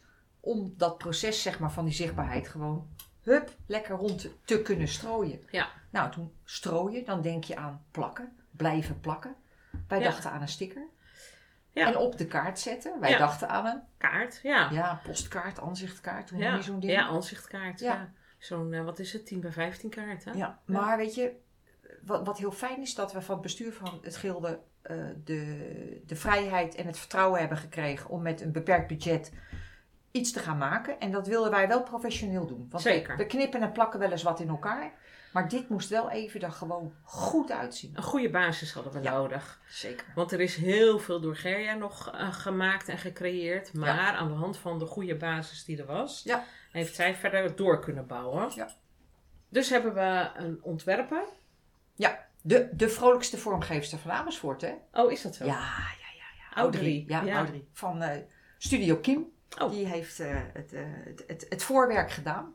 om 0.41 0.75
dat 0.77 0.99
proces 0.99 1.43
zeg 1.43 1.59
maar, 1.59 1.73
van 1.73 1.85
die 1.85 1.95
zichtbaarheid 1.95 2.49
gewoon 2.49 2.89
hup, 3.23 3.51
lekker 3.67 3.97
rond 3.97 4.21
te, 4.21 4.31
te 4.45 4.63
kunnen 4.63 4.89
strooien. 4.89 5.41
Ja. 5.51 5.69
Nou, 5.91 6.11
toen 6.11 6.33
strooien, 6.45 7.05
dan 7.05 7.21
denk 7.23 7.45
je 7.45 7.57
aan 7.57 7.85
plakken, 7.91 8.37
blijven 8.51 9.01
plakken. 9.01 9.35
Wij 9.89 10.01
dachten 10.03 10.31
aan 10.31 10.41
een 10.43 10.49
sticker. 10.49 10.87
Ja. 11.73 11.87
En 11.87 11.97
op 11.97 12.19
de 12.19 12.27
kaart 12.27 12.59
zetten. 12.59 13.01
Wij 13.01 13.11
Ja. 13.11 13.19
dachten 13.19 13.49
aan 13.49 13.67
een 13.67 13.81
Kaart, 13.99 14.41
ja. 14.43 14.71
ja, 14.71 15.01
postkaart, 15.05 15.61
aanzichtkaart, 15.61 16.27
toen 16.27 16.39
Ja, 16.39 16.55
niet 16.55 16.65
zo'n 16.65 16.81
ding. 16.81 16.93
ja 16.93 17.07
aanzichtkaart. 17.07 17.81
Ja. 17.81 17.93
Ja. 17.95 18.13
Zo'n, 18.39 18.73
eh, 18.73 18.85
wat 18.85 18.99
is 18.99 19.13
het, 19.13 19.27
10 19.27 19.41
bij 19.41 19.53
15 19.53 19.91
kaart, 19.91 20.25
hè? 20.25 20.33
Ja, 20.33 20.59
maar 20.65 20.97
weet 20.97 21.15
je, 21.15 21.33
wat, 22.05 22.27
wat 22.27 22.39
heel 22.39 22.53
fijn 22.53 22.81
is 22.81 22.95
dat 22.95 23.13
we 23.13 23.23
van 23.23 23.35
het 23.35 23.43
bestuur 23.43 23.73
van 23.73 23.99
het 24.03 24.17
Gilde 24.17 24.61
eh, 24.83 24.97
de, 25.25 26.03
de 26.07 26.17
vrijheid 26.17 26.75
en 26.75 26.87
het 26.87 26.99
vertrouwen 26.99 27.41
hebben 27.41 27.59
gekregen 27.59 28.11
om 28.11 28.23
met 28.23 28.41
een 28.41 28.53
beperkt 28.53 28.89
budget 28.89 29.33
iets 30.11 30.33
te 30.33 30.39
gaan 30.39 30.59
maken. 30.59 31.01
En 31.01 31.11
dat 31.11 31.27
wilden 31.27 31.51
wij 31.51 31.69
wel 31.69 31.83
professioneel 31.83 32.47
doen. 32.47 32.67
Want 32.71 32.83
we- 32.83 32.91
Zeker. 32.91 33.17
We, 33.17 33.27
knippen 33.27 33.63
en 33.63 33.73
plakken 33.73 34.01
wel 34.01 34.11
eens 34.11 34.23
wat 34.23 34.41
in 34.41 34.49
elkaar. 34.49 34.93
Maar 35.33 35.49
dit 35.49 35.69
moest 35.69 35.89
wel 35.89 36.11
even 36.11 36.41
er 36.41 36.53
gewoon 36.53 36.93
goed 37.03 37.51
uitzien. 37.51 37.93
Een 37.97 38.03
goede 38.03 38.31
basis 38.31 38.73
hadden 38.73 38.93
we 38.93 39.01
Ja. 39.03 39.13
nodig. 39.13 39.61
Zeker. 39.69 40.07
Want 40.15 40.33
er 40.33 40.41
is 40.41 40.57
heel 40.57 40.99
veel 40.99 41.21
door 41.21 41.37
Gerja 41.37 41.75
nog 41.75 42.11
eh, 42.15 42.33
gemaakt 42.33 42.89
en 42.89 42.99
gecreëerd. 42.99 43.73
Maar 43.73 43.89
Ja. 43.97 44.15
aan 44.17 44.29
de 44.29 44.35
hand 44.35 44.57
van 44.57 44.79
de 44.79 44.87
goede 44.87 45.17
basis 45.17 45.65
die 45.65 45.79
er 45.81 45.87
was, 45.87 46.23
Ja. 46.25 46.45
heeft 46.73 46.95
zij 46.95 47.15
verder 47.15 47.57
door 47.57 47.81
kunnen 47.81 48.07
bouwen. 48.07 48.51
Ja. 48.55 48.69
Dus 49.49 49.71
hebben 49.71 49.95
we 49.95 50.31
een 50.37 50.59
ontwerper. 50.63 51.25
De, 52.43 52.69
de 52.73 52.89
vrolijkste 52.89 53.39
vormgeefster 53.39 53.99
van 53.99 54.11
Amersfoort, 54.11 54.61
hè? 54.61 54.73
Oh, 54.93 55.13
is 55.13 55.23
dat 55.23 55.35
zo? 55.35 55.45
Ja, 55.45 55.53
ja, 55.53 56.09
ja. 56.17 56.25
ja. 56.39 56.57
Audrey. 56.57 57.05
Ja, 57.07 57.23
Ja. 57.23 57.37
Audrey. 57.37 57.65
Van 57.73 58.03
eh, 58.03 58.17
Studio 58.59 58.97
Kim. 58.97 59.27
Oh. 59.59 59.71
Die 59.71 59.87
heeft 59.87 60.21
eh, 60.21 60.35
het, 60.53 60.73
eh, 60.73 60.81
het, 60.85 61.25
het, 61.27 61.47
het 61.49 61.63
voorwerk 61.63 62.11
gedaan. 62.11 62.55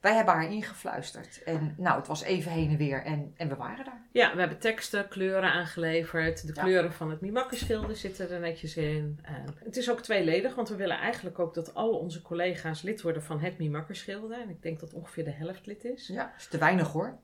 Wij 0.00 0.14
hebben 0.14 0.34
haar 0.34 0.52
ingefluisterd. 0.52 1.42
En 1.42 1.74
nou, 1.78 1.98
het 1.98 2.06
was 2.06 2.22
even 2.22 2.52
heen 2.52 2.70
en 2.70 2.76
weer. 2.76 3.04
En, 3.04 3.32
en 3.36 3.48
we 3.48 3.54
waren 3.54 3.84
daar. 3.84 4.02
Ja, 4.12 4.32
we 4.34 4.40
hebben 4.40 4.58
teksten, 4.58 5.08
kleuren 5.08 5.52
aangeleverd. 5.52 6.46
De 6.46 6.52
Ja. 6.54 6.62
kleuren 6.62 6.92
van 6.92 7.10
het 7.10 7.20
Mimakkerschilde 7.20 7.94
zitten 7.94 8.30
er 8.30 8.40
netjes 8.40 8.76
in. 8.76 9.18
En 9.22 9.44
het 9.64 9.76
is 9.76 9.90
ook 9.90 10.00
tweeledig, 10.00 10.54
want 10.54 10.68
we 10.68 10.76
willen 10.76 10.98
eigenlijk 10.98 11.38
ook 11.38 11.54
dat 11.54 11.74
al 11.74 11.90
onze 11.98 12.22
collega's 12.22 12.82
lid 12.82 13.02
worden 13.02 13.22
van 13.22 13.40
het 13.40 13.58
Mimakkerschilde. 13.58 14.34
En 14.34 14.48
ik 14.48 14.62
denk 14.62 14.80
dat 14.80 14.92
ongeveer 14.92 15.24
de 15.24 15.30
helft 15.30 15.66
lid 15.66 15.84
is. 15.84 16.06
Ja, 16.06 16.34
is 16.38 16.46
te 16.46 16.58
weinig 16.58 16.88
hoor. 16.88 17.18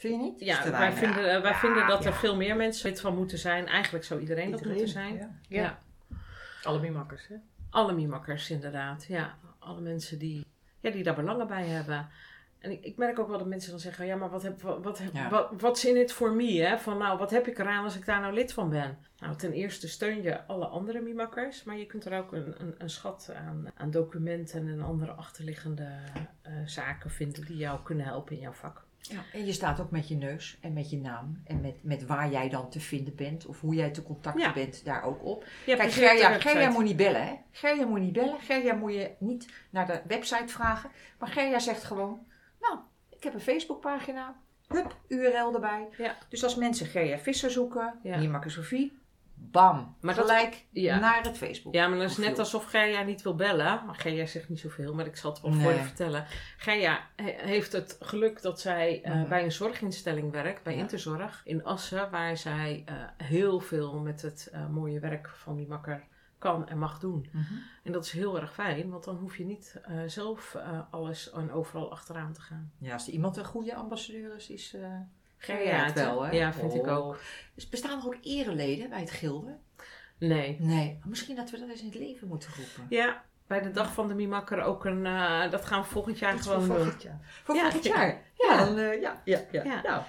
Vind 0.00 0.14
je 0.14 0.20
niet? 0.30 0.40
Ja, 0.40 0.70
wij, 0.70 0.92
vinden, 0.92 1.30
eh, 1.34 1.40
wij 1.42 1.50
Ja, 1.50 1.58
vinden 1.58 1.86
dat 1.86 2.04
er 2.04 2.12
veel 2.14 2.36
meer 2.36 2.56
mensen 2.56 2.90
lid 2.90 3.00
van 3.00 3.14
moeten 3.16 3.38
zijn. 3.38 3.66
Eigenlijk 3.66 4.04
zou 4.04 4.20
iedereen, 4.20 4.50
dat 4.50 4.64
moeten 4.64 4.88
zijn. 4.88 5.14
Ja. 5.14 5.30
Ja. 5.48 5.62
Ja. 5.62 5.78
Alle 6.62 6.80
mimakkers, 6.80 7.28
hè? 7.28 7.34
Alle 7.70 7.92
mimakkers 7.92 8.50
inderdaad. 8.50 9.04
Ja, 9.04 9.34
alle 9.58 9.80
mensen 9.80 10.18
die, 10.18 10.46
ja, 10.80 10.90
die 10.90 11.02
daar 11.02 11.14
belangen 11.14 11.46
bij 11.46 11.66
hebben. 11.66 12.08
En 12.58 12.70
ik, 12.70 12.84
ik 12.84 12.96
merk 12.96 13.18
ook 13.18 13.28
wel 13.28 13.38
dat 13.38 13.46
mensen 13.46 13.70
dan 13.70 13.80
zeggen, 13.80 14.06
ja, 14.06 14.16
maar 14.16 14.30
wat, 14.30 14.42
heb, 14.42 14.62
wat, 14.62 14.82
wat, 14.82 14.98
heb- 14.98 15.14
Ja. 15.14 15.28
wat, 15.28 15.50
wat 15.60 15.76
is 15.76 15.84
in 15.84 15.96
het 15.96 16.12
voor 16.12 16.32
me? 16.32 16.60
Hè? 16.62 16.78
Van 16.78 16.98
nou, 16.98 17.18
wat 17.18 17.30
heb 17.30 17.46
ik 17.46 17.58
eraan 17.58 17.84
als 17.84 17.96
ik 17.96 18.04
daar 18.06 18.20
nou 18.20 18.34
lid 18.34 18.52
van 18.52 18.68
ben? 18.70 18.98
Nou, 19.18 19.36
ten 19.36 19.52
eerste 19.52 19.88
steun 19.88 20.22
je 20.22 20.46
alle 20.46 20.66
andere 20.66 21.00
mimakkers, 21.00 21.64
maar 21.64 21.76
je 21.76 21.86
kunt 21.86 22.04
er 22.04 22.18
ook 22.18 22.32
een, 22.32 22.54
een, 22.58 22.74
een 22.78 22.90
schat 22.90 23.32
aan, 23.36 23.66
aan 23.74 23.90
documenten 23.90 24.68
en 24.68 24.80
andere 24.82 25.12
achterliggende 25.12 25.88
eh, 26.42 26.52
zaken 26.64 27.10
vinden 27.10 27.44
die 27.44 27.56
jou 27.56 27.82
kunnen 27.82 28.04
helpen 28.06 28.34
in 28.36 28.40
jouw 28.42 28.52
vak. 28.52 28.88
Ja, 29.00 29.20
en 29.32 29.46
je 29.46 29.52
staat 29.52 29.80
ook 29.80 29.90
met 29.90 30.08
je 30.08 30.14
neus 30.16 30.58
en 30.60 30.72
met 30.72 30.90
je 30.90 30.96
naam. 30.98 31.42
En 31.44 31.60
met, 31.60 31.74
met 31.82 32.06
waar 32.06 32.30
jij 32.30 32.48
dan 32.48 32.70
te 32.70 32.80
vinden 32.80 33.14
bent. 33.14 33.46
Of 33.46 33.60
hoe 33.60 33.74
jij 33.74 33.90
te 33.90 34.02
contacten 34.02 34.42
Ja. 34.42 34.52
bent, 34.52 34.84
daar 34.84 35.02
ook 35.04 35.24
op. 35.24 35.44
Ja, 35.66 35.76
Kijk, 35.76 35.92
Gerja, 35.92 36.70
moet 36.70 36.84
niet 36.84 36.96
bellen, 36.96 37.26
hè? 37.26 37.34
Gerja 37.50 37.86
moet 37.86 38.00
niet 38.00 38.12
bellen. 38.12 38.40
Gerja 38.40 38.74
moet 38.74 38.92
je 38.92 39.10
niet 39.18 39.52
naar 39.70 39.86
de 39.86 40.00
website 40.06 40.48
vragen. 40.52 40.90
Maar 41.18 41.28
Gerja 41.28 41.58
zegt 41.58 41.84
gewoon, 41.84 42.26
nou, 42.60 42.78
ik 43.08 43.22
heb 43.22 43.34
een 43.34 43.40
Facebookpagina. 43.40 44.36
Hup, 44.68 44.96
URL 45.08 45.54
erbij. 45.54 45.88
Ja. 45.98 46.16
Dus 46.28 46.44
als 46.44 46.54
mensen 46.56 46.86
Gerja 46.86 47.18
Visser 47.18 47.50
zoeken, 47.50 47.94
Ja. 48.02 48.18
hier 48.18 48.30
makken 48.30 48.50
Sofie, 48.50 48.98
bam, 49.42 49.96
Maar 50.00 50.14
dat- 50.14 50.24
gelijk 50.26 50.66
ja. 50.70 50.98
naar 50.98 51.22
het 51.22 51.36
Facebook. 51.36 51.74
Ja, 51.74 51.88
maar 51.88 51.98
dat 51.98 52.10
is 52.10 52.16
net 52.16 52.38
alsof 52.38 52.64
Gerja 52.64 53.02
niet 53.02 53.22
wil 53.22 53.34
bellen. 53.34 53.82
Maar 53.86 53.94
Gerja 53.94 54.26
zegt 54.26 54.48
niet 54.48 54.60
zoveel, 54.60 54.94
maar 54.94 55.06
ik 55.06 55.16
zal 55.16 55.30
het 55.32 55.40
wel 55.40 55.52
voor 55.52 55.62
Nee. 55.62 55.74
je 55.78 55.82
vertellen. 55.84 56.24
Gerja 56.56 57.00
he- 57.16 57.34
heeft 57.36 57.72
het 57.72 57.96
geluk 58.00 58.42
dat 58.42 58.60
zij 58.60 59.02
eh, 59.02 59.14
Mhm. 59.14 59.28
bij 59.28 59.44
een 59.44 59.52
zorginstelling 59.52 60.32
werkt, 60.32 60.62
bij 60.62 60.74
Ja. 60.74 60.80
Interzorg 60.80 61.40
in 61.44 61.64
Assen, 61.64 62.10
waar 62.10 62.36
zij 62.36 62.82
eh, 62.86 62.94
heel 63.16 63.60
veel 63.60 63.98
met 63.98 64.22
het 64.22 64.48
eh, 64.52 64.68
mooie 64.68 65.00
werk 65.00 65.28
van 65.28 65.56
die 65.56 65.66
makker 65.68 66.04
kan 66.38 66.68
en 66.68 66.78
mag 66.78 66.98
doen. 66.98 67.28
Mhm. 67.32 67.44
En 67.82 67.92
dat 67.92 68.04
is 68.04 68.10
heel 68.12 68.40
erg 68.40 68.54
fijn, 68.54 68.90
want 68.90 69.04
dan 69.04 69.16
hoef 69.16 69.36
je 69.36 69.44
niet 69.44 69.80
zelf 70.06 70.56
alles 70.90 71.30
en 71.30 71.52
overal 71.52 71.90
achteraan 71.90 72.32
te 72.32 72.40
gaan. 72.40 72.72
Ja, 72.78 72.92
als 72.92 73.06
er 73.06 73.12
iemand 73.12 73.36
een 73.36 73.44
goede 73.44 73.74
ambassadeur 73.74 74.34
is, 74.36 74.50
is 74.50 74.76
Gerja 75.40 75.60
Gerja 75.62 75.84
het 75.84 75.94
wel, 75.94 76.22
hè? 76.24 76.30
Ja, 76.30 76.52
vind 76.52 76.74
ik 76.74 76.86
Oh. 76.86 76.96
ook. 76.96 77.18
Dus 77.54 77.68
bestaan 77.68 77.98
er 78.00 78.06
ook 78.06 78.16
ereleden 78.22 78.88
bij 78.88 79.00
het 79.00 79.10
gilde? 79.10 79.56
Nee. 80.18 80.56
Nee. 80.60 81.00
Misschien 81.04 81.36
dat 81.36 81.50
we 81.50 81.58
dat 81.58 81.68
eens 81.68 81.80
in 81.80 81.86
het 81.86 81.94
leven 81.98 82.28
moeten 82.28 82.50
roepen. 82.56 82.86
Ja, 82.96 83.22
bij 83.46 83.60
de 83.60 83.70
dag 83.70 83.92
van 83.92 84.08
de 84.08 84.14
Mimakker 84.14 84.62
ook 84.62 84.84
een... 84.84 85.06
eh, 85.06 85.50
dat 85.50 85.64
gaan 85.64 85.80
we 85.82 85.86
volgend 85.88 86.18
jaar 86.18 86.34
Iets 86.34 86.46
gewoon 86.46 86.62
voor 86.64 86.74
doen. 86.74 86.82
volgend 86.84 87.02
jaar. 87.02 87.18
Voor 87.44 87.54
Ja, 87.54 87.60
volgend 87.62 87.84
ja. 87.84 87.94
jaar. 88.02 88.22
Ja, 88.34 88.64
dan, 88.64 88.78
eh, 88.78 89.00
ja, 89.00 89.20
ja, 89.24 89.40
ja. 89.52 89.62
Ja. 89.64 89.80
Nou, 89.82 90.02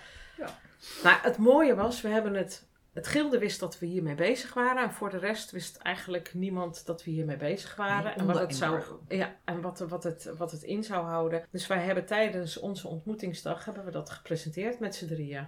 Maar 1.04 1.20
het 1.24 1.38
mooie 1.38 1.76
was, 1.76 2.02
we 2.02 2.08
hebben 2.10 2.34
het 2.34 2.68
het 2.94 3.08
gilde 3.08 3.38
wist 3.40 3.60
dat 3.60 3.80
we 3.80 3.86
hiermee 3.86 4.16
bezig 4.16 4.54
waren. 4.54 4.84
En 4.84 4.92
voor 4.92 5.10
de 5.10 5.18
rest 5.18 5.52
wist 5.52 5.78
eigenlijk 5.78 6.34
niemand 6.34 6.86
dat 6.86 7.04
we 7.04 7.12
hiermee 7.12 7.38
bezig 7.38 7.76
waren. 7.76 8.04
Nee, 8.04 8.14
en 8.14 8.26
wat 8.26 8.40
het, 8.40 8.56
zou, 8.56 8.82
ja, 9.08 9.36
en 9.46 9.62
wat, 9.62 9.80
wat, 9.80 10.04
het, 10.04 10.32
wat 10.38 10.52
het 10.52 10.64
in 10.64 10.84
zou 10.84 11.06
houden. 11.06 11.46
Dus 11.52 11.68
wij 11.68 11.80
hebben 11.80 12.06
tijdens 12.06 12.60
onze 12.60 12.88
ontmoetingsdag 12.88 13.66
hebben 13.66 13.86
we 13.86 13.92
dat 13.92 14.10
gepresenteerd 14.10 14.80
met 14.80 14.96
z'n 14.96 15.08
drieën. 15.08 15.48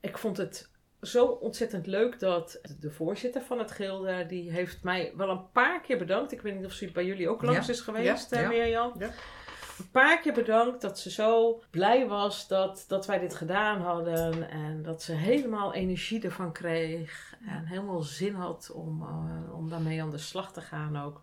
Ik 0.00 0.18
vond 0.18 0.36
het 0.36 0.70
zo 1.00 1.26
ontzettend 1.26 1.86
leuk 1.86 2.18
dat 2.18 2.60
de 2.80 2.90
voorzitter 2.90 3.42
van 3.42 3.58
het 3.58 3.70
gilde... 3.70 4.26
die 4.26 4.50
heeft 4.50 4.82
mij 4.82 5.12
wel 5.16 5.30
een 5.30 5.50
paar 5.50 5.80
keer 5.80 5.98
bedankt. 5.98 6.32
Ik 6.32 6.40
weet 6.40 6.56
niet 6.56 6.64
of 6.64 6.72
ze 6.72 6.90
bij 6.92 7.04
jullie 7.04 7.28
ook 7.28 7.42
langs 7.42 7.66
Ja. 7.66 7.72
is 7.72 7.80
geweest, 7.80 8.32
eh, 8.32 8.40
Ja. 8.40 8.48
Mirjam. 8.48 8.92
Ja. 8.98 9.10
Een 9.78 9.90
paar 9.90 10.20
keer 10.20 10.32
bedankt 10.32 10.80
dat 10.80 10.98
ze 10.98 11.10
zo 11.10 11.60
blij 11.70 12.06
was 12.06 12.48
dat, 12.48 12.84
dat 12.88 13.06
wij 13.06 13.18
dit 13.18 13.34
gedaan 13.34 13.80
hadden. 13.80 14.50
En 14.50 14.82
dat 14.82 15.02
ze 15.02 15.12
helemaal 15.12 15.74
energie 15.74 16.22
ervan 16.22 16.52
kreeg. 16.52 17.36
En 17.46 17.66
helemaal 17.66 18.02
zin 18.02 18.34
had 18.34 18.70
om, 18.74 19.02
eh, 19.02 19.54
om 19.56 19.68
daarmee 19.68 20.02
aan 20.02 20.10
de 20.10 20.18
slag 20.18 20.52
te 20.52 20.60
gaan 20.60 20.96
ook. 20.96 21.20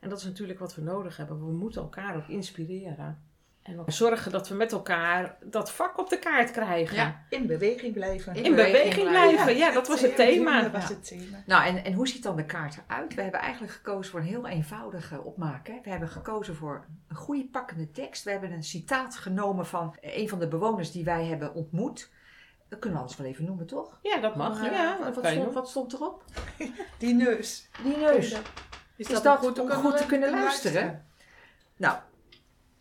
En 0.00 0.08
dat 0.08 0.18
is 0.18 0.24
natuurlijk 0.24 0.58
wat 0.58 0.74
we 0.74 0.82
nodig 0.82 1.16
hebben. 1.16 1.46
We 1.46 1.52
moeten 1.52 1.82
elkaar 1.82 2.16
ook 2.16 2.28
inspireren. 2.28 3.31
En 3.62 3.80
ook 3.80 3.90
zorgen 3.90 4.32
dat 4.32 4.48
we 4.48 4.54
met 4.54 4.72
elkaar 4.72 5.36
dat 5.44 5.72
vak 5.72 5.98
op 5.98 6.08
de 6.08 6.18
kaart 6.18 6.50
krijgen. 6.50 6.96
Ja. 6.96 7.24
In 7.28 7.46
beweging 7.46 7.92
blijven. 7.92 8.34
In 8.34 8.44
In 8.44 8.54
beweging 8.54 9.08
blijven, 9.08 9.56
ja, 9.56 9.70
dat 9.70 9.88
was 9.88 10.00
het 10.00 10.16
thema. 10.16 10.62
Dat 10.62 10.72
was 10.72 10.82
Ja. 10.82 10.88
het 10.88 11.06
thema. 11.06 11.42
Nou, 11.46 11.66
en, 11.66 11.84
en 11.84 11.92
hoe 11.92 12.08
ziet 12.08 12.22
dan 12.22 12.36
de 12.36 12.44
kaart 12.44 12.78
eruit? 12.86 13.14
We 13.14 13.22
hebben 13.22 13.40
eigenlijk 13.40 13.72
gekozen 13.72 14.10
voor 14.10 14.20
een 14.20 14.26
heel 14.26 14.46
eenvoudige 14.46 15.22
opmaken. 15.22 15.80
We 15.82 15.90
hebben 15.90 16.08
gekozen 16.08 16.54
voor 16.54 16.84
een 17.08 17.16
goede 17.16 17.44
pakkende 17.52 17.90
tekst. 17.90 18.24
We 18.24 18.30
hebben 18.30 18.52
een 18.52 18.64
citaat 18.64 19.16
genomen 19.16 19.66
van 19.66 19.96
een 20.00 20.28
van 20.28 20.38
de 20.38 20.48
bewoners 20.48 20.90
die 20.92 21.04
wij 21.04 21.24
hebben 21.24 21.54
ontmoet. 21.54 22.10
Dat 22.68 22.78
kunnen 22.80 22.98
we 22.98 23.04
anders 23.04 23.22
wel 23.22 23.30
even 23.30 23.44
noemen, 23.44 23.66
toch? 23.66 23.98
Ja, 24.02 24.16
dat 24.20 24.36
mag. 24.36 24.64
Eh, 24.64 24.72
ja, 24.72 24.98
wat, 25.14 25.26
stond, 25.26 25.54
wat 25.54 25.68
stond 25.68 25.92
erop? 25.92 26.24
Die 26.98 27.14
neus. 27.14 27.68
Die 27.82 27.96
neus. 27.96 28.32
Is, 28.96 29.08
Is 29.08 29.22
dat 29.22 29.58
om 29.60 29.70
goed 29.70 29.96
te 29.96 30.06
kunnen 30.06 30.30
luisteren? 30.30 31.06
Nou, 31.76 31.96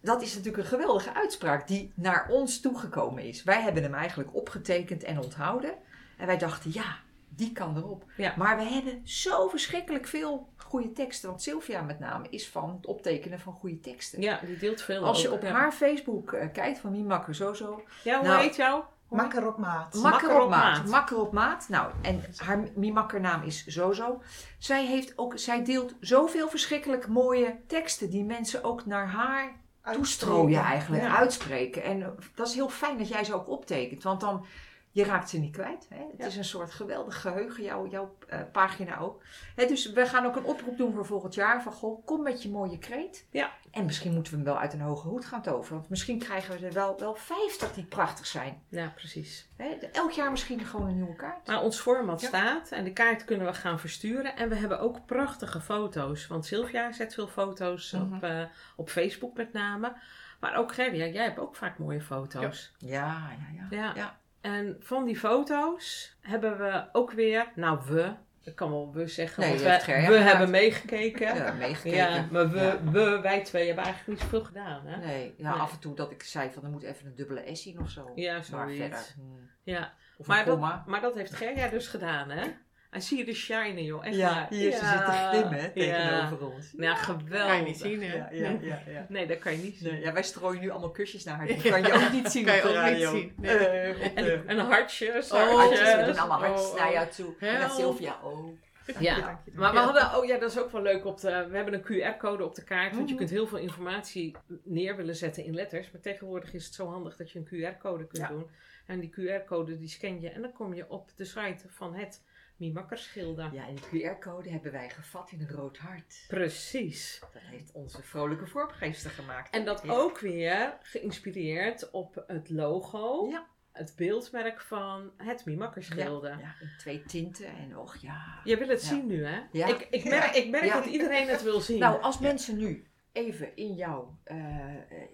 dat 0.01 0.22
is 0.22 0.36
natuurlijk 0.36 0.63
een 0.63 0.70
geweldige 0.70 1.13
uitspraak 1.13 1.67
die 1.67 1.91
naar 1.96 2.27
ons 2.29 2.60
toegekomen 2.60 3.24
is. 3.24 3.43
Wij 3.43 3.62
hebben 3.62 3.84
hem 3.84 3.93
eigenlijk 3.93 4.36
opgetekend 4.36 5.03
en 5.03 5.20
onthouden. 5.20 5.74
En 6.17 6.27
wij 6.27 6.38
dachten, 6.38 6.72
ja, 6.74 6.98
die 7.29 7.51
kan 7.51 7.77
erop. 7.77 8.05
Ja. 8.17 8.34
Maar 8.38 8.58
we 8.58 8.63
hebben 8.63 9.01
zo 9.03 9.48
verschrikkelijk 9.48 10.08
veel 10.08 10.50
goede 10.58 10.91
teksten. 10.91 11.29
Want 11.29 11.41
Sylvia 11.41 11.81
met 11.81 12.00
name 12.00 12.27
is 12.29 12.50
van 12.50 12.70
het 12.70 12.86
optekenen 12.86 13.39
van 13.39 13.53
goede 13.53 13.79
teksten. 13.79 14.22
Ja, 14.22 14.39
die 14.46 14.58
deelt 14.58 14.81
veel 14.81 15.03
Als 15.03 15.22
je 15.22 15.27
ook, 15.27 15.34
op 15.34 15.41
ja. 15.41 15.51
haar 15.51 15.72
Facebook 15.72 16.34
eh, 16.34 16.51
kijkt 16.53 16.79
van 16.79 16.91
Miemakker 16.91 17.36
Zozo. 17.36 17.84
Ja, 18.03 18.20
hoe 18.20 18.27
Nou, 18.27 18.41
heet 18.41 18.55
jou? 18.55 18.84
Makker 19.10 19.48
op 19.48 19.58
maat. 19.58 19.93
Makker 19.93 20.41
op 20.41 20.50
maat. 20.50 20.77
maat. 20.77 20.88
Makker 20.88 21.20
op 21.20 21.31
maat. 21.31 21.65
Nou, 21.70 21.91
en 22.01 22.24
haar 22.36 22.63
Mimakkernaam 22.75 23.43
is 23.43 23.65
Zozo. 23.65 24.22
Zij, 24.58 24.86
heeft 24.86 25.17
ook, 25.17 25.39
zij 25.39 25.63
deelt 25.63 25.93
zoveel 26.00 26.50
verschrikkelijk 26.50 27.08
mooie 27.08 27.60
teksten 27.67 28.10
die 28.10 28.24
mensen 28.24 28.63
ook 28.63 28.86
naar 28.86 29.08
haar 29.08 29.61
toestrooien 29.94 30.62
eigenlijk, 30.64 31.04
Ja. 31.04 31.18
uitspreken. 31.18 31.84
En 31.84 32.16
dat 32.36 32.48
is 32.48 32.54
heel 32.54 32.70
fijn 32.70 32.98
dat 32.98 33.08
jij 33.08 33.24
ze 33.24 33.34
ook 33.34 33.50
optekent, 33.50 34.04
want 34.04 34.20
dan 34.20 34.46
je 34.92 35.04
raakt 35.04 35.30
ze 35.30 35.40
niet 35.40 35.52
kwijt. 35.52 35.86
Hè? 35.90 35.98
Het 35.98 36.18
Ja. 36.18 36.26
is 36.26 36.36
een 36.36 36.44
soort 36.46 36.72
geweldig 36.72 37.22
geheugen, 37.22 37.64
jouw, 37.64 37.88
jouw 37.88 38.16
eh, 38.28 38.40
pagina 38.52 38.98
ook. 38.98 39.24
Hè, 39.56 39.66
dus 39.66 39.92
we 39.92 40.06
gaan 40.06 40.26
ook 40.26 40.36
een 40.36 40.44
oproep 40.44 40.78
doen 40.78 40.94
voor 40.94 41.06
volgend 41.06 41.34
jaar 41.34 41.62
van 41.64 41.72
goh, 41.72 42.06
kom 42.06 42.24
met 42.24 42.44
je 42.44 42.50
mooie 42.50 42.78
kreet. 42.78 43.28
Ja. 43.32 43.52
En 43.72 43.86
misschien 43.86 44.14
moeten 44.14 44.32
we 44.34 44.38
hem 44.40 44.48
wel 44.48 44.58
uit 44.60 44.74
een 44.74 44.82
hoge 44.82 45.08
hoed 45.08 45.26
gaan 45.26 45.42
toveren, 45.42 45.78
want 45.78 45.90
misschien 45.90 46.20
krijgen 46.20 46.60
we 46.60 46.66
er 46.66 46.74
wel, 46.74 47.00
wel 47.00 47.16
50 47.16 47.74
die 47.74 47.86
prachtig 47.86 48.26
zijn. 48.26 48.62
Ja, 48.70 48.92
precies. 48.96 49.50
Hè? 49.58 49.66
Elk 49.92 50.12
jaar 50.12 50.32
misschien 50.32 50.60
gewoon 50.66 50.88
een 50.88 50.96
nieuwe 50.96 51.16
kaart. 51.16 51.48
Maar 51.48 51.62
ons 51.62 51.80
format 51.80 52.22
Ja. 52.22 52.28
staat 52.28 52.72
en 52.72 52.84
de 52.84 52.94
kaart 52.94 53.26
kunnen 53.26 53.48
we 53.48 53.54
gaan 53.54 53.80
versturen. 53.80 54.36
En 54.36 54.50
we 54.50 54.56
hebben 54.56 54.80
ook 54.80 55.06
prachtige 55.06 55.62
foto's. 55.62 56.28
Want 56.28 56.46
Sylvia 56.46 56.92
zet 56.92 57.14
veel 57.14 57.28
foto's 57.28 57.92
Mhm. 57.92 58.16
op, 58.16 58.24
eh, 58.24 58.44
op 58.76 58.90
Facebook 58.90 59.38
met 59.38 59.54
name. 59.54 59.94
Maar 60.40 60.56
ook 60.56 60.74
Gerria, 60.74 61.06
jij 61.06 61.24
hebt 61.24 61.40
ook 61.40 61.56
vaak 61.56 61.78
mooie 61.78 62.02
foto's. 62.02 62.74
Ja, 62.78 63.30
ja, 63.30 63.46
ja. 63.56 63.68
Ja. 63.78 63.92
Ja. 63.96 64.20
En 64.42 64.76
van 64.80 65.06
die 65.06 65.18
foto's 65.18 66.16
hebben 66.22 66.58
we 66.58 66.90
ook 66.92 67.12
weer, 67.12 67.52
nou 67.56 67.80
we, 67.88 68.14
ik 68.44 68.56
kan 68.56 68.70
wel 68.72 68.92
we 68.94 69.08
zeggen, 69.08 69.42
Nee, 69.44 69.50
want 69.64 69.86
we, 69.86 69.92
hebben 70.18 70.50
meegekeken. 70.50 71.36
Ja, 71.36 71.54
meegekeken. 71.54 71.98
Ja, 71.98 72.28
maar 72.32 72.50
we, 72.52 72.60
Ja. 72.60 72.92
we, 72.92 73.20
wij 73.22 73.44
twee 73.44 73.66
hebben 73.66 73.84
eigenlijk 73.84 74.14
niet 74.20 74.30
zoveel 74.32 74.46
gedaan. 74.46 74.86
Hè? 74.86 74.98
Nee, 75.06 75.34
ja, 75.38 75.52
Nee. 75.52 75.60
af 75.60 75.72
en 75.74 75.80
toe 75.80 75.96
dat 75.96 76.12
ik 76.12 76.24
zei 76.24 76.52
van 76.52 76.64
er 76.64 76.70
moet 76.70 76.84
even 76.84 77.06
een 77.06 77.16
dubbele 77.16 77.56
S 77.56 77.66
in 77.66 77.80
of 77.80 77.90
zo. 77.90 78.12
Ja, 78.16 78.34
maar 78.34 78.44
zoiets. 78.44 78.78
verder. 78.78 79.56
Ja. 79.64 79.94
Of 80.18 80.28
Maar 80.28 80.46
dat, 80.46 80.86
maar 80.86 81.02
dat 81.02 81.16
heeft 81.16 81.34
Gerja 81.34 81.68
dus 81.68 81.88
gedaan, 81.88 82.30
hè? 82.30 82.48
En 82.92 83.02
zie 83.02 83.18
je 83.18 83.26
de 83.26 83.34
shine, 83.34 83.84
joh. 83.84 84.06
Echt 84.06 84.16
Ja, 84.16 84.34
waar. 84.34 84.48
hier 84.50 84.72
ze 84.72 84.78
zit 84.86 85.06
te 85.06 85.28
glimmen 85.30 85.60
hè, 85.60 85.66
Ja. 85.74 86.10
tegenover 86.20 86.54
ons. 86.54 86.74
Ja, 86.78 86.96
geweldig. 86.96 87.48
Kan 87.48 87.58
je 87.58 87.64
niet 87.64 87.78
zien, 87.80 88.04
hè? 88.04 88.16
Ja, 88.16 88.28
ja, 88.32 88.58
ja, 88.62 88.82
ja. 88.88 89.06
Nee, 89.10 89.28
dat 89.28 89.40
kan 89.40 89.52
je 89.52 89.58
niet 89.58 89.78
zien. 89.78 89.92
Nee, 89.94 90.02
ja, 90.02 90.14
wij 90.14 90.24
strooien 90.24 90.62
nu 90.62 90.70
allemaal 90.70 90.92
kusjes 90.92 91.24
naar 91.24 91.36
haar. 91.36 91.48
Die 91.48 91.62
kan 91.72 91.82
je 91.84 91.94
ook 91.94 92.12
niet 92.12 92.28
zien 92.32 92.46
Kan 92.46 92.56
je 92.56 92.64
ook 92.64 92.98
niet 92.98 93.08
zien, 93.08 93.34
nee. 93.38 93.56
Eh, 93.58 94.06
op 94.06 94.16
de- 94.16 94.22
En, 94.34 94.48
en 94.48 94.58
hartjes. 94.58 95.32
Oh, 95.32 95.56
hartjes. 95.56 95.96
we 95.96 96.04
doen 96.06 96.18
allemaal 96.18 96.40
hartjes 96.40 96.70
Oh, 96.70 96.76
naar 96.78 96.88
oh. 96.88 96.94
jou 96.94 97.08
toe. 97.10 97.34
En 97.40 97.54
naar 97.54 97.62
Help. 97.62 97.72
Sylvia 97.72 98.20
ook. 98.24 98.56
Ja, 99.00 99.40
maar 99.54 99.72
we 99.72 99.78
hadden, 99.80 100.18
oh 100.18 100.26
ja, 100.26 100.38
dat 100.38 100.52
is 100.52 100.60
ook 100.60 100.72
wel 100.72 100.82
leuk. 100.82 101.06
Op 101.06 101.20
de, 101.20 101.48
we 101.50 101.56
hebben 101.56 101.74
een 101.74 101.84
QR-code 102.16 102.46
op 102.46 102.56
de 102.56 102.64
kaart, 102.64 102.96
want 102.96 103.08
je 103.08 103.14
Mhm. 103.16 103.18
kunt 103.18 103.30
heel 103.30 103.48
veel 103.48 103.58
informatie 103.58 104.36
neer 104.64 104.96
willen 104.96 105.16
zetten 105.16 105.44
in 105.46 105.54
letters. 105.54 105.92
Maar 105.92 106.02
tegenwoordig 106.02 106.54
is 106.54 106.66
het 106.66 106.74
zo 106.74 106.88
handig 106.88 107.16
dat 107.16 107.32
je 107.32 107.40
een 107.40 107.46
QR-code 107.76 108.08
kunt 108.08 108.22
Ja. 108.24 108.28
doen. 108.28 108.48
En 108.88 109.00
die 109.00 109.10
QR-code 109.10 109.78
die 109.78 109.88
scan 109.90 110.22
je 110.22 110.30
en 110.30 110.42
dan 110.42 110.52
kom 110.54 110.74
je 110.74 110.90
op 110.90 111.10
de 111.16 111.26
site 111.26 111.64
van 111.68 111.96
het 111.96 112.22
Mimakkerschilder. 112.62 113.53
Ja, 113.53 113.68
en 113.68 113.75
die 113.75 114.10
QR-code 114.10 114.50
hebben 114.50 114.72
wij 114.72 114.89
gevat 114.89 115.32
in 115.32 115.41
een 115.41 115.50
rood 115.50 115.77
hart. 115.77 116.25
Precies. 116.27 117.18
Dat 117.20 117.41
heeft 117.41 117.72
onze 117.72 118.03
vrolijke 118.03 118.48
vormgeefster 118.48 119.12
gemaakt. 119.12 119.53
En 119.53 119.65
dat 119.65 119.82
Ja. 119.84 119.91
ook 119.91 120.20
weer 120.20 120.77
geïnspireerd 120.82 121.89
op 121.91 122.24
het 122.27 122.50
logo, 122.50 123.27
Ja. 123.30 123.46
het 123.72 123.94
beeldmerk 123.96 124.62
van 124.62 125.12
het 125.18 125.46
Mimakkerschilder. 125.46 126.39
Ja, 126.39 126.56
in 126.62 126.70
twee 126.77 127.03
tinten 127.03 127.48
en 127.48 127.77
och 127.77 127.96
ja. 127.96 128.41
Je 128.44 128.58
wil 128.58 128.68
het 128.68 128.82
zien 128.82 129.08
nu, 129.08 129.25
hè? 129.25 129.39
Ja. 129.51 129.68
Ik, 129.68 129.88
ik 129.89 130.03
merk, 130.03 130.36
ik 130.36 130.50
merk 130.50 130.72
dat 130.72 130.86
iedereen 130.86 131.27
het 131.27 131.44
wil 131.44 131.60
zien. 131.62 131.80
Nou, 131.80 132.01
als 132.01 132.20
mensen 132.20 132.58
nu 132.58 132.86
even 133.12 133.56
in, 133.56 133.74
jouw 133.74 134.18
eh, 134.24 134.38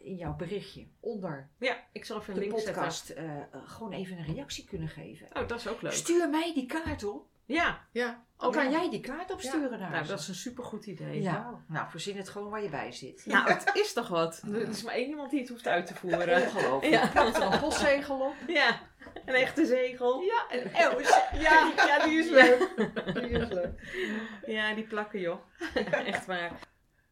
in 0.03 0.15
jouw 0.15 0.35
berichtje 0.35 0.87
onder 0.99 1.49
ja, 1.59 1.83
ik 1.91 2.05
zal 2.05 2.19
even 2.19 2.33
een 2.33 2.39
de 2.39 2.45
link 2.45 2.55
podcast 2.63 3.09
eh, 3.09 3.37
eh, 3.37 3.43
gewoon 3.51 3.91
even 3.91 4.17
een 4.17 4.25
reactie 4.25 4.65
kunnen 4.65 4.87
geven. 4.87 5.27
Oh, 5.33 5.47
dat 5.47 5.59
is 5.59 5.67
ook 5.67 5.81
leuk. 5.81 5.91
Stuur 5.91 6.29
mij 6.29 6.53
die 6.53 6.65
kaart 6.65 7.03
op. 7.03 7.25
Ja, 7.47 7.79
Ja. 7.91 8.25
Dan 8.37 8.51
kan 8.51 8.63
Ja. 8.63 8.69
jij 8.79 8.89
die 8.89 8.99
kaart 8.99 9.31
opsturen 9.31 9.79
naar 9.79 9.89
nou, 9.91 10.07
dat 10.07 10.19
is 10.19 10.27
een 10.27 10.35
supergoed 10.35 10.85
idee. 10.85 11.21
Ja, 11.21 11.61
nou 11.67 11.89
verzin 11.89 12.17
het 12.17 12.29
gewoon 12.29 12.49
waar 12.49 12.61
je 12.63 12.69
bij 12.69 12.91
zit. 12.91 13.25
Nou, 13.25 13.51
het 13.51 13.71
is 13.73 13.93
toch 13.93 14.07
wat? 14.07 14.41
Er 14.53 14.67
is 14.69 14.83
maar 14.83 14.93
één 14.93 15.07
iemand 15.09 15.29
die 15.31 15.39
het 15.39 15.49
hoeft 15.49 15.67
uit 15.67 15.85
te 15.85 15.95
voeren. 15.95 16.41
Ongelooflijk. 16.43 16.93
Ja. 16.93 17.15
Er 17.15 17.53
een 17.53 17.59
postzegel 17.59 18.19
op. 18.19 18.33
Ja, 18.47 18.79
een 19.25 19.33
echte 19.33 19.65
zegel. 19.65 20.21
Ja, 20.21 20.45
en 20.49 20.73
Els. 20.73 21.19
Ja, 21.33 21.71
ja, 21.75 22.05
die 22.05 22.19
is 22.19 22.29
leuk. 22.29 22.69
Die 23.13 23.29
is 23.29 23.47
leuk. 23.49 23.81
Ja, 24.45 24.73
die 24.73 24.83
plakken 24.87 25.19
joh. 25.19 25.39
Echt 26.05 26.25
waar. 26.25 26.51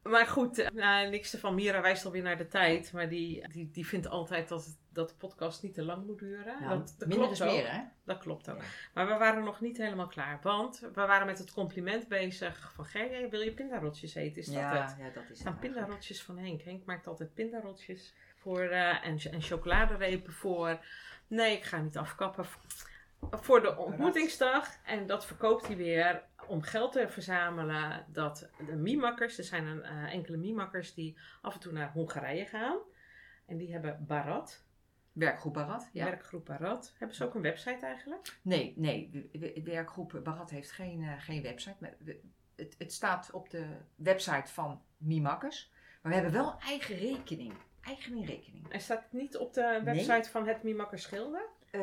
Maar 0.09 0.27
goed, 0.27 0.69
nou, 0.73 1.09
niks 1.09 1.33
ervan. 1.33 1.55
Mira 1.55 1.81
wijst 1.81 2.05
alweer 2.05 2.21
naar 2.21 2.37
de 2.37 2.47
tijd. 2.47 2.91
Maar 2.91 3.09
die, 3.09 3.47
die, 3.47 3.69
die 3.71 3.87
vindt 3.87 4.07
altijd 4.07 4.47
dat, 4.47 4.77
dat 4.89 5.09
de 5.09 5.15
podcast 5.15 5.63
niet 5.63 5.73
te 5.73 5.83
lang 5.83 6.05
moet 6.05 6.19
duren. 6.19 6.69
Dat, 6.69 6.95
dat 6.97 7.07
minder 7.07 7.17
klopt 7.17 7.31
is 7.31 7.41
ook. 7.41 7.51
meer, 7.51 7.71
hè? 7.71 7.81
Dat 8.03 8.17
klopt 8.17 8.49
ook. 8.49 8.57
Ja. 8.57 8.67
Maar 8.93 9.07
we 9.07 9.17
waren 9.17 9.43
nog 9.43 9.61
niet 9.61 9.77
helemaal 9.77 10.07
klaar. 10.07 10.39
Want 10.41 10.79
we 10.79 10.89
waren 11.05 11.25
met 11.25 11.37
het 11.37 11.53
compliment 11.53 12.07
bezig 12.07 12.71
van... 12.75 12.85
Gerry, 12.85 13.29
wil 13.29 13.41
je 13.41 13.51
pindarotjes 13.51 14.15
eten? 14.15 14.41
Is 14.41 14.45
dat 14.45 14.55
ja, 14.55 14.81
het? 14.81 14.95
ja, 14.99 15.09
dat 15.09 15.29
is 15.29 15.39
staan 15.39 15.51
het. 15.51 15.61
pindarotjes 15.61 16.23
van 16.23 16.37
Henk. 16.37 16.61
Henk 16.61 16.85
maakt 16.85 17.07
altijd 17.07 17.33
pindarotjes 17.33 18.13
voor 18.35 18.61
eh, 18.61 19.05
en, 19.05 19.17
en 19.31 19.41
chocoladerepen 19.41 20.33
voor. 20.33 20.79
Nee, 21.27 21.55
ik 21.57 21.63
ga 21.63 21.77
niet 21.77 21.97
afkappen. 21.97 22.45
Voor 23.31 23.61
de 23.61 23.77
ontmoetingsdag. 23.77 24.67
En 24.83 25.07
dat 25.07 25.25
verkoopt 25.25 25.67
hij 25.67 25.75
weer 25.75 26.23
om 26.47 26.61
geld 26.61 26.91
te 26.91 27.09
verzamelen. 27.09 28.05
Dat 28.07 28.49
de 28.65 28.75
miemakkers, 28.75 29.37
er 29.37 29.43
zijn 29.43 29.65
een, 29.65 29.83
eh, 29.83 30.13
enkele 30.13 30.37
miemakkers 30.37 30.93
die 30.93 31.17
af 31.41 31.53
en 31.53 31.59
toe 31.59 31.71
naar 31.71 31.91
Hongarije 31.91 32.45
gaan. 32.45 32.77
En 33.45 33.57
die 33.57 33.71
hebben 33.71 34.05
Barat, 34.07 34.65
Werkgroep 35.11 35.53
Barat, 35.53 35.89
ja. 35.93 36.05
werkgroep 36.05 36.45
Barat. 36.45 36.93
Hebben 36.97 37.15
ze 37.15 37.25
ook 37.25 37.35
een 37.35 37.41
website 37.41 37.85
eigenlijk? 37.85 38.39
Nee, 38.41 38.73
nee. 38.77 39.29
Werkgroep 39.63 40.19
Barat 40.23 40.49
heeft 40.49 40.71
geen, 40.71 41.03
eh, 41.03 41.21
geen 41.21 41.41
website. 41.41 41.75
Maar 41.79 41.95
het, 42.55 42.75
het 42.77 42.93
staat 42.93 43.31
op 43.31 43.49
de 43.49 43.65
website 43.95 44.53
van 44.53 44.81
Mimakkers. 44.97 45.71
Maar 46.01 46.11
we 46.11 46.17
hebben 46.17 46.41
wel 46.41 46.51
een 46.51 46.59
eigen 46.59 46.95
rekening. 46.95 47.53
Eigen 47.81 48.25
rekening. 48.25 48.69
Hij 48.69 48.79
staat 48.79 49.11
niet 49.11 49.37
op 49.37 49.53
de 49.53 49.81
website 49.83 50.29
van 50.29 50.47
het 50.47 50.63
Mimakkers 50.63 51.01
Schilder. 51.01 51.49
Eh, 51.71 51.81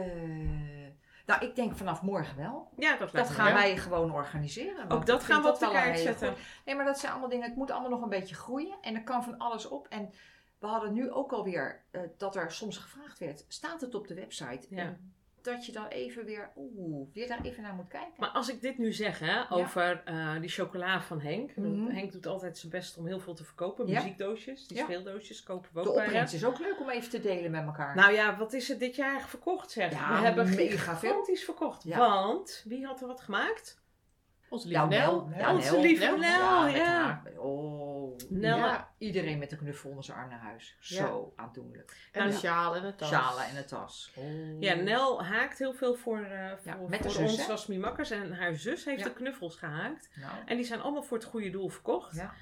nou, 1.26 1.44
ik 1.44 1.56
denk 1.56 1.76
vanaf 1.76 2.02
morgen 2.02 2.36
wel. 2.36 2.70
Ja, 2.76 2.96
dat 2.96 3.30
gaan 3.30 3.44
wel. 3.44 3.54
wij 3.54 3.76
gewoon 3.76 4.12
organiseren. 4.12 4.90
Ook 4.90 5.06
dat 5.06 5.24
gaan 5.24 5.42
we 5.42 5.48
op 5.48 5.58
de 5.58 5.70
kaart 5.70 5.98
zetten. 5.98 6.34
Nee, 6.64 6.74
maar 6.74 6.84
dat 6.84 6.98
zijn 6.98 7.12
allemaal 7.12 7.30
dingen. 7.30 7.46
Het 7.48 7.56
moet 7.56 7.70
allemaal 7.70 7.90
nog 7.90 8.02
een 8.02 8.08
beetje 8.08 8.34
groeien. 8.34 8.76
En 8.80 8.94
er 8.94 9.02
kan 9.02 9.24
van 9.24 9.38
alles 9.38 9.68
op. 9.68 9.86
En 9.88 10.12
we 10.58 10.66
hadden 10.66 10.92
nu 10.92 11.10
ook 11.10 11.32
alweer 11.32 11.84
eh 11.90 12.00
dat 12.16 12.36
er 12.36 12.52
soms 12.52 12.76
gevraagd 12.78 13.18
werd: 13.18 13.44
staat 13.48 13.80
het 13.80 13.94
op 13.94 14.08
de 14.08 14.14
website? 14.14 14.66
Ja. 14.70 14.96
Dat 15.42 15.66
je 15.66 15.72
dan 15.72 15.86
even 15.86 16.24
weer, 16.24 16.50
oeh, 16.56 17.08
weer 17.14 17.28
daar 17.28 17.40
even 17.42 17.62
naar 17.62 17.74
moet 17.74 17.88
kijken. 17.88 18.12
Maar 18.16 18.28
als 18.28 18.48
ik 18.48 18.60
dit 18.60 18.78
nu 18.78 18.92
zeg 18.92 19.18
hè, 19.18 19.50
over 19.50 20.02
eh, 20.04 20.40
die 20.40 20.48
chocola 20.50 21.00
van 21.00 21.20
Henk. 21.20 21.56
Mhm. 21.56 21.86
Henk 21.86 22.12
doet 22.12 22.26
altijd 22.26 22.58
zijn 22.58 22.72
best 22.72 22.96
om 22.98 23.06
heel 23.06 23.20
veel 23.20 23.34
te 23.34 23.44
verkopen. 23.44 23.86
Ja. 23.86 24.00
Muziekdoosjes, 24.00 24.66
die 24.66 24.76
Ja. 24.76 24.84
speeldoosjes 24.84 25.42
kopen 25.42 25.70
we 25.72 25.82
de 25.82 25.88
ook 25.88 25.94
bij 25.94 26.04
opbrengst 26.04 26.34
is 26.34 26.44
ook 26.44 26.58
leuk 26.58 26.80
om 26.80 26.88
even 26.88 27.10
te 27.10 27.20
delen 27.20 27.50
met 27.50 27.64
elkaar. 27.64 27.94
Nou 27.94 28.12
ja, 28.12 28.36
wat 28.36 28.52
is 28.52 28.70
er 28.70 28.78
dit 28.78 28.96
jaar 28.96 29.28
verkocht 29.28 29.70
zeg? 29.70 29.92
Ja, 29.92 30.18
we 30.18 30.24
hebben 30.24 30.54
mega 30.54 30.96
veel. 30.96 31.10
gigantisch 31.10 31.44
verkocht. 31.44 31.82
Ja. 31.82 31.98
Want, 31.98 32.62
wie 32.64 32.86
had 32.86 33.00
er 33.00 33.06
wat 33.06 33.20
gemaakt? 33.20 33.80
Onze 34.48 34.68
lieve 34.68 34.86
Nel. 34.86 35.28
Onze 35.48 35.80
lieve 35.80 36.16
Nel. 36.18 36.66
Ja. 36.66 37.22
Nel. 38.28 38.56
ja. 38.56 38.92
Iedereen 38.98 39.38
met 39.38 39.52
een 39.52 39.58
knuffel 39.58 39.88
onder 39.88 40.04
zijn 40.04 40.18
arm 40.18 40.28
naar 40.28 40.38
huis. 40.38 40.76
Ja. 40.80 40.96
Zo 41.06 41.32
aandoenlijk. 41.36 42.08
En 42.12 42.22
de 42.22 42.28
Nou, 42.28 42.40
sjaal 42.40 42.76
en 42.76 42.82
de 42.82 42.94
tas. 42.94 43.08
Sjalen 43.08 43.44
en 43.46 43.56
een 43.56 43.66
tas. 43.66 44.12
Oh. 44.16 44.60
Ja, 44.60 44.74
Nel 44.74 45.24
haakt 45.24 45.58
heel 45.58 45.72
veel 45.74 45.94
voor, 45.94 46.22
eh, 46.22 46.52
voor, 46.64 46.88
met 46.90 47.02
de 47.02 47.10
voor 47.10 47.28
zus, 47.28 47.38
ons 47.38 47.48
als 47.48 47.66
Mimakkers. 47.66 48.10
En 48.10 48.32
haar 48.32 48.54
zus 48.54 48.84
heeft 48.84 49.04
de 49.04 49.12
knuffels 49.12 49.56
gehaakt. 49.56 50.08
Nou, 50.14 50.32
En 50.46 50.56
die 50.56 50.64
zijn 50.66 50.80
allemaal 50.80 51.02
voor 51.02 51.16
het 51.18 51.26
goede 51.26 51.50
doel 51.50 51.68
verkocht. 51.68 52.16
ja. 52.16 52.34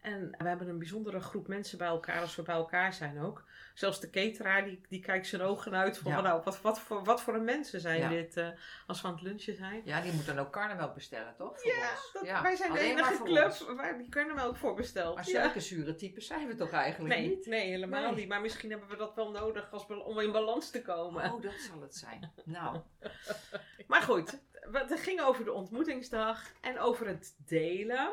En 0.00 0.30
we 0.38 0.48
hebben 0.48 0.68
een 0.68 0.78
bijzondere 0.78 1.20
groep 1.20 1.48
mensen 1.48 1.78
bij 1.78 1.86
elkaar 1.86 2.20
als 2.20 2.36
we 2.36 2.42
bij 2.42 2.54
elkaar 2.54 2.92
zijn 2.92 3.20
ook. 3.20 3.44
Zelfs 3.76 4.00
de 4.00 4.10
cateraar 4.10 4.64
die, 4.64 4.80
die 4.88 5.00
kijkt 5.00 5.26
zijn 5.26 5.42
ogen 5.42 5.74
uit 5.74 5.98
van 5.98 6.12
Ja. 6.12 6.20
nou, 6.20 6.40
wat, 6.44 6.60
wat, 6.60 6.80
voor, 6.80 7.04
wat 7.04 7.22
voor 7.22 7.34
een 7.34 7.44
mensen 7.44 7.80
zijn 7.80 8.00
Ja. 8.00 8.08
dit 8.08 8.36
eh, 8.36 8.48
als 8.86 9.00
we 9.02 9.06
aan 9.08 9.14
het 9.14 9.22
lunchen 9.22 9.54
zijn. 9.56 9.82
ja, 9.84 10.00
die 10.00 10.12
moet 10.12 10.26
dan 10.26 10.38
ook 10.38 10.52
karnemelk 10.52 10.94
bestellen, 10.94 11.34
toch? 11.36 11.64
Ja, 11.64 11.90
ons. 11.90 12.10
dat- 12.12 12.24
Ja, 12.24 12.42
wij 12.42 12.56
zijn 12.56 12.72
de 12.72 12.78
alleen 12.78 12.94
maar 12.94 13.08
enige 13.10 13.22
club 13.24 13.44
ons. 13.44 13.64
waar 13.76 13.98
die 13.98 14.08
karnemelk 14.08 14.56
voor 14.56 14.74
bestelt. 14.74 15.14
Maar 15.14 15.24
zulke 15.24 15.60
zure 15.60 15.94
types 15.94 16.26
zijn 16.26 16.46
we 16.46 16.54
toch 16.54 16.70
eigenlijk 16.70 17.14
Nee, 17.14 17.28
niet? 17.28 17.46
nee, 17.46 17.68
helemaal 17.68 18.02
Nee. 18.02 18.14
niet. 18.14 18.28
Maar 18.28 18.40
misschien 18.40 18.70
hebben 18.70 18.88
we 18.88 18.96
dat 18.96 19.14
wel 19.14 19.30
nodig 19.30 19.72
als, 19.72 19.86
om 19.86 20.20
in 20.20 20.32
balans 20.32 20.70
te 20.70 20.82
komen. 20.82 21.32
Oh, 21.32 21.42
dat 21.42 21.52
zal 21.70 21.80
het 21.80 21.94
zijn. 21.94 22.32
Nou, 22.44 22.80
Maar 23.86 24.02
goed, 24.02 24.38
we- 24.70 24.78
het 24.88 25.00
ging 25.00 25.20
over 25.20 25.44
de 25.44 25.52
ontmoetingsdag 25.52 26.52
en 26.60 26.78
over 26.78 27.06
het 27.06 27.34
delen. 27.46 28.12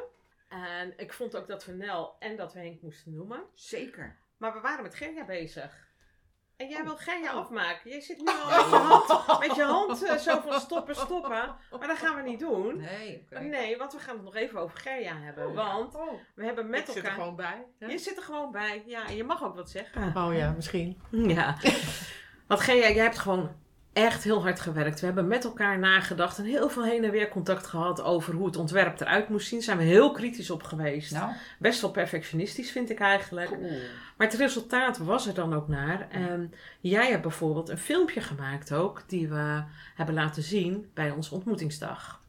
En 0.49 0.93
ik 0.97 1.13
vond 1.13 1.35
ook 1.35 1.47
dat 1.47 1.65
we 1.65 1.71
Nel 1.71 2.15
en 2.19 2.35
dat 2.35 2.53
we 2.53 2.59
Henk 2.59 2.81
moesten 2.81 3.13
noemen. 3.13 3.43
zeker. 3.53 4.21
Maar 4.43 4.53
we 4.53 4.59
waren 4.59 4.83
met 4.83 4.95
Gerja 4.95 5.25
bezig. 5.25 5.87
En 6.57 6.67
jij 6.69 6.79
Oh. 6.79 6.85
wil 6.85 6.95
Gerja 6.97 7.31
afmaken. 7.31 7.89
Jij 7.91 8.01
zit 8.01 8.17
nu 8.17 8.27
al 8.27 8.45
met 8.45 8.69
je 8.69 8.75
hand, 8.75 9.39
met 9.39 9.55
je 9.55 9.63
hand 9.63 10.03
eh, 10.03 10.15
zo 10.17 10.39
van 10.39 10.59
stoppen, 10.59 10.95
stoppen. 10.95 11.55
Maar 11.79 11.87
dat 11.87 11.97
gaan 11.97 12.15
we 12.15 12.21
niet 12.29 12.39
doen. 12.39 12.77
Nee, 12.77 13.27
oké. 13.31 13.39
Nee, 13.41 13.77
want 13.77 13.93
we 13.93 13.99
gaan 13.99 14.15
het 14.15 14.23
nog 14.23 14.35
even 14.35 14.59
over 14.59 14.77
Gerja 14.77 15.17
hebben. 15.19 15.53
Want 15.53 15.95
Oh. 15.95 16.11
we 16.35 16.45
hebben 16.45 16.63
Ik 16.65 16.69
met 16.71 16.85
zit 16.85 16.95
er 16.95 17.01
elkaar... 17.03 17.13
gewoon 17.19 17.35
bij. 17.35 17.65
hè? 17.79 17.85
Je 17.87 17.97
zit 17.97 18.17
er 18.17 18.23
gewoon 18.23 18.51
bij. 18.51 18.83
Ja, 18.85 19.07
en 19.07 19.15
je 19.15 19.23
mag 19.23 19.43
ook 19.43 19.55
wat 19.55 19.69
zeggen. 19.69 20.15
Oh 20.17 20.35
ja, 20.35 20.51
misschien. 20.51 21.01
Ja. 21.35 21.55
Want 22.47 22.61
Gerja, 22.61 22.89
jij 22.89 23.03
hebt 23.03 23.19
gewoon 23.19 23.55
echt 23.93 24.23
heel 24.23 24.41
hard 24.41 24.59
gewerkt. 24.59 24.99
We 24.99 25.05
hebben 25.05 25.27
met 25.27 25.43
elkaar 25.43 25.79
nagedacht 25.79 26.37
en 26.37 26.43
heel 26.43 26.69
veel 26.69 26.83
heen 26.85 27.03
en 27.03 27.11
weer 27.11 27.29
contact 27.29 27.67
gehad 27.67 28.01
over 28.01 28.33
hoe 28.33 28.45
het 28.45 28.55
ontwerp 28.55 28.99
eruit 28.99 29.29
moest 29.29 29.47
zien. 29.47 29.61
Zijn 29.61 29.77
we 29.77 29.83
heel 29.83 30.11
kritisch 30.11 30.49
op 30.49 30.63
geweest. 30.63 31.11
Nou, 31.11 31.31
Best 31.59 31.81
wel 31.81 31.91
perfectionistisch 31.91 32.71
vind 32.71 32.89
ik 32.89 32.99
eigenlijk. 32.99 33.49
Maar 34.17 34.27
het 34.27 34.35
resultaat 34.35 34.97
was 34.97 35.27
er 35.27 35.33
dan 35.33 35.53
ook 35.53 35.67
naar. 35.67 36.07
En 36.09 36.53
jij 36.81 37.09
hebt 37.09 37.21
bijvoorbeeld 37.21 37.69
een 37.69 37.77
filmpje 37.77 38.21
gemaakt 38.21 38.73
ook, 38.73 39.03
die 39.07 39.27
we 39.27 39.63
hebben 39.95 40.15
laten 40.15 40.43
zien 40.43 40.89
bij 40.93 41.11
onze 41.11 41.33
ontmoetingsdag. 41.33 42.21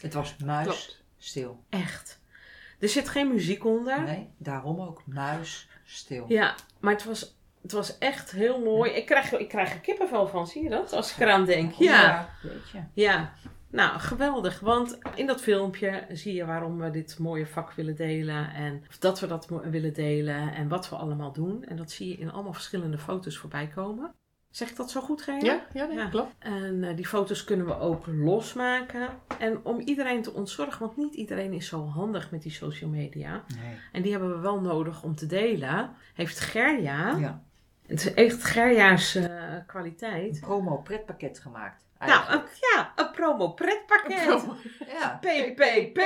het 0.00 0.14
was 0.14 0.36
muis 0.36 0.66
Klopt. 0.66 1.02
stil. 1.18 1.64
Echt. 1.68 2.20
Er 2.78 2.88
zit 2.88 3.08
geen 3.08 3.28
muziek 3.28 3.64
onder. 3.64 4.02
Nee, 4.02 4.28
daarom 4.38 4.80
ook 4.80 5.02
muis 5.06 5.68
stil. 5.84 6.24
Ja, 6.28 6.54
maar 6.80 6.92
het 6.92 7.04
was, 7.04 7.36
het 7.62 7.72
was 7.72 7.98
echt 7.98 8.30
heel 8.30 8.60
mooi. 8.60 8.90
Ik 8.90 9.06
krijg, 9.06 9.32
ik 9.38 9.48
krijg 9.48 9.72
er 9.72 9.78
kippenvel 9.80 10.26
van, 10.26 10.46
zie 10.46 10.62
je 10.62 10.68
dat? 10.70 10.92
Als 10.92 11.12
ik 11.14 11.18
eraan 11.18 11.44
denk. 11.44 11.72
Ja, 11.72 12.28
Weet 12.42 12.70
je. 12.72 12.78
ja. 13.02 13.32
Nou, 13.70 13.98
geweldig. 13.98 14.60
Want 14.60 14.98
in 15.14 15.26
dat 15.26 15.40
filmpje 15.40 16.04
zie 16.10 16.34
je 16.34 16.44
waarom 16.44 16.78
we 16.78 16.90
dit 16.90 17.18
mooie 17.18 17.46
vak 17.46 17.72
willen 17.72 17.96
delen. 17.96 18.54
En 18.54 18.84
of 18.88 18.98
dat 18.98 19.20
we 19.20 19.26
dat 19.26 19.48
willen 19.62 19.92
delen. 19.92 20.54
En 20.54 20.68
wat 20.68 20.88
we 20.88 20.96
allemaal 20.96 21.32
doen. 21.32 21.64
En 21.64 21.76
dat 21.76 21.90
zie 21.90 22.08
je 22.08 22.16
in 22.16 22.32
allemaal 22.32 22.52
verschillende 22.52 22.98
foto's 22.98 23.36
voorbij 23.38 23.66
komen. 23.74 24.14
Zeg 24.50 24.70
ik 24.70 24.76
dat 24.76 24.90
zo 24.90 25.00
goed, 25.00 25.22
Gerja? 25.22 25.52
Ja, 25.52 25.66
ja, 25.72 25.86
nee, 25.86 25.96
Ja. 25.96 26.08
klopt. 26.08 26.34
En 26.38 26.84
eh, 26.84 26.96
die 26.96 27.06
foto's 27.06 27.44
kunnen 27.44 27.66
we 27.66 27.78
ook 27.78 28.06
losmaken. 28.06 29.08
En 29.38 29.60
om 29.64 29.80
iedereen 29.80 30.22
te 30.22 30.32
ontzorgen, 30.32 30.80
want 30.80 30.96
niet 30.96 31.14
iedereen 31.14 31.52
is 31.52 31.66
zo 31.66 31.86
handig 31.86 32.30
met 32.30 32.42
die 32.42 32.52
social 32.52 32.90
media. 32.90 33.44
Nee. 33.60 33.74
En 33.92 34.02
die 34.02 34.10
hebben 34.12 34.30
we 34.34 34.38
wel 34.40 34.60
nodig 34.60 35.02
om 35.02 35.14
te 35.14 35.26
delen. 35.26 35.90
Heeft 36.14 36.40
Gerja, 36.40 37.16
Ja. 37.18 37.42
Het 37.92 38.04
is 38.06 38.14
echt 38.14 38.44
Gerja's 38.44 39.14
eh, 39.14 39.28
kwaliteit. 39.66 40.40
Promo 40.40 40.76
pretpakket 40.76 41.38
gemaakt. 41.38 41.84
Nou, 41.98 42.10
een, 42.10 42.16
Eigenlijk. 42.18 42.52
ja, 42.74 42.92
een 42.96 43.10
promo 43.10 43.48
pretpakket. 43.48 44.44
ja. 45.00 45.18
PPP. 45.20 46.00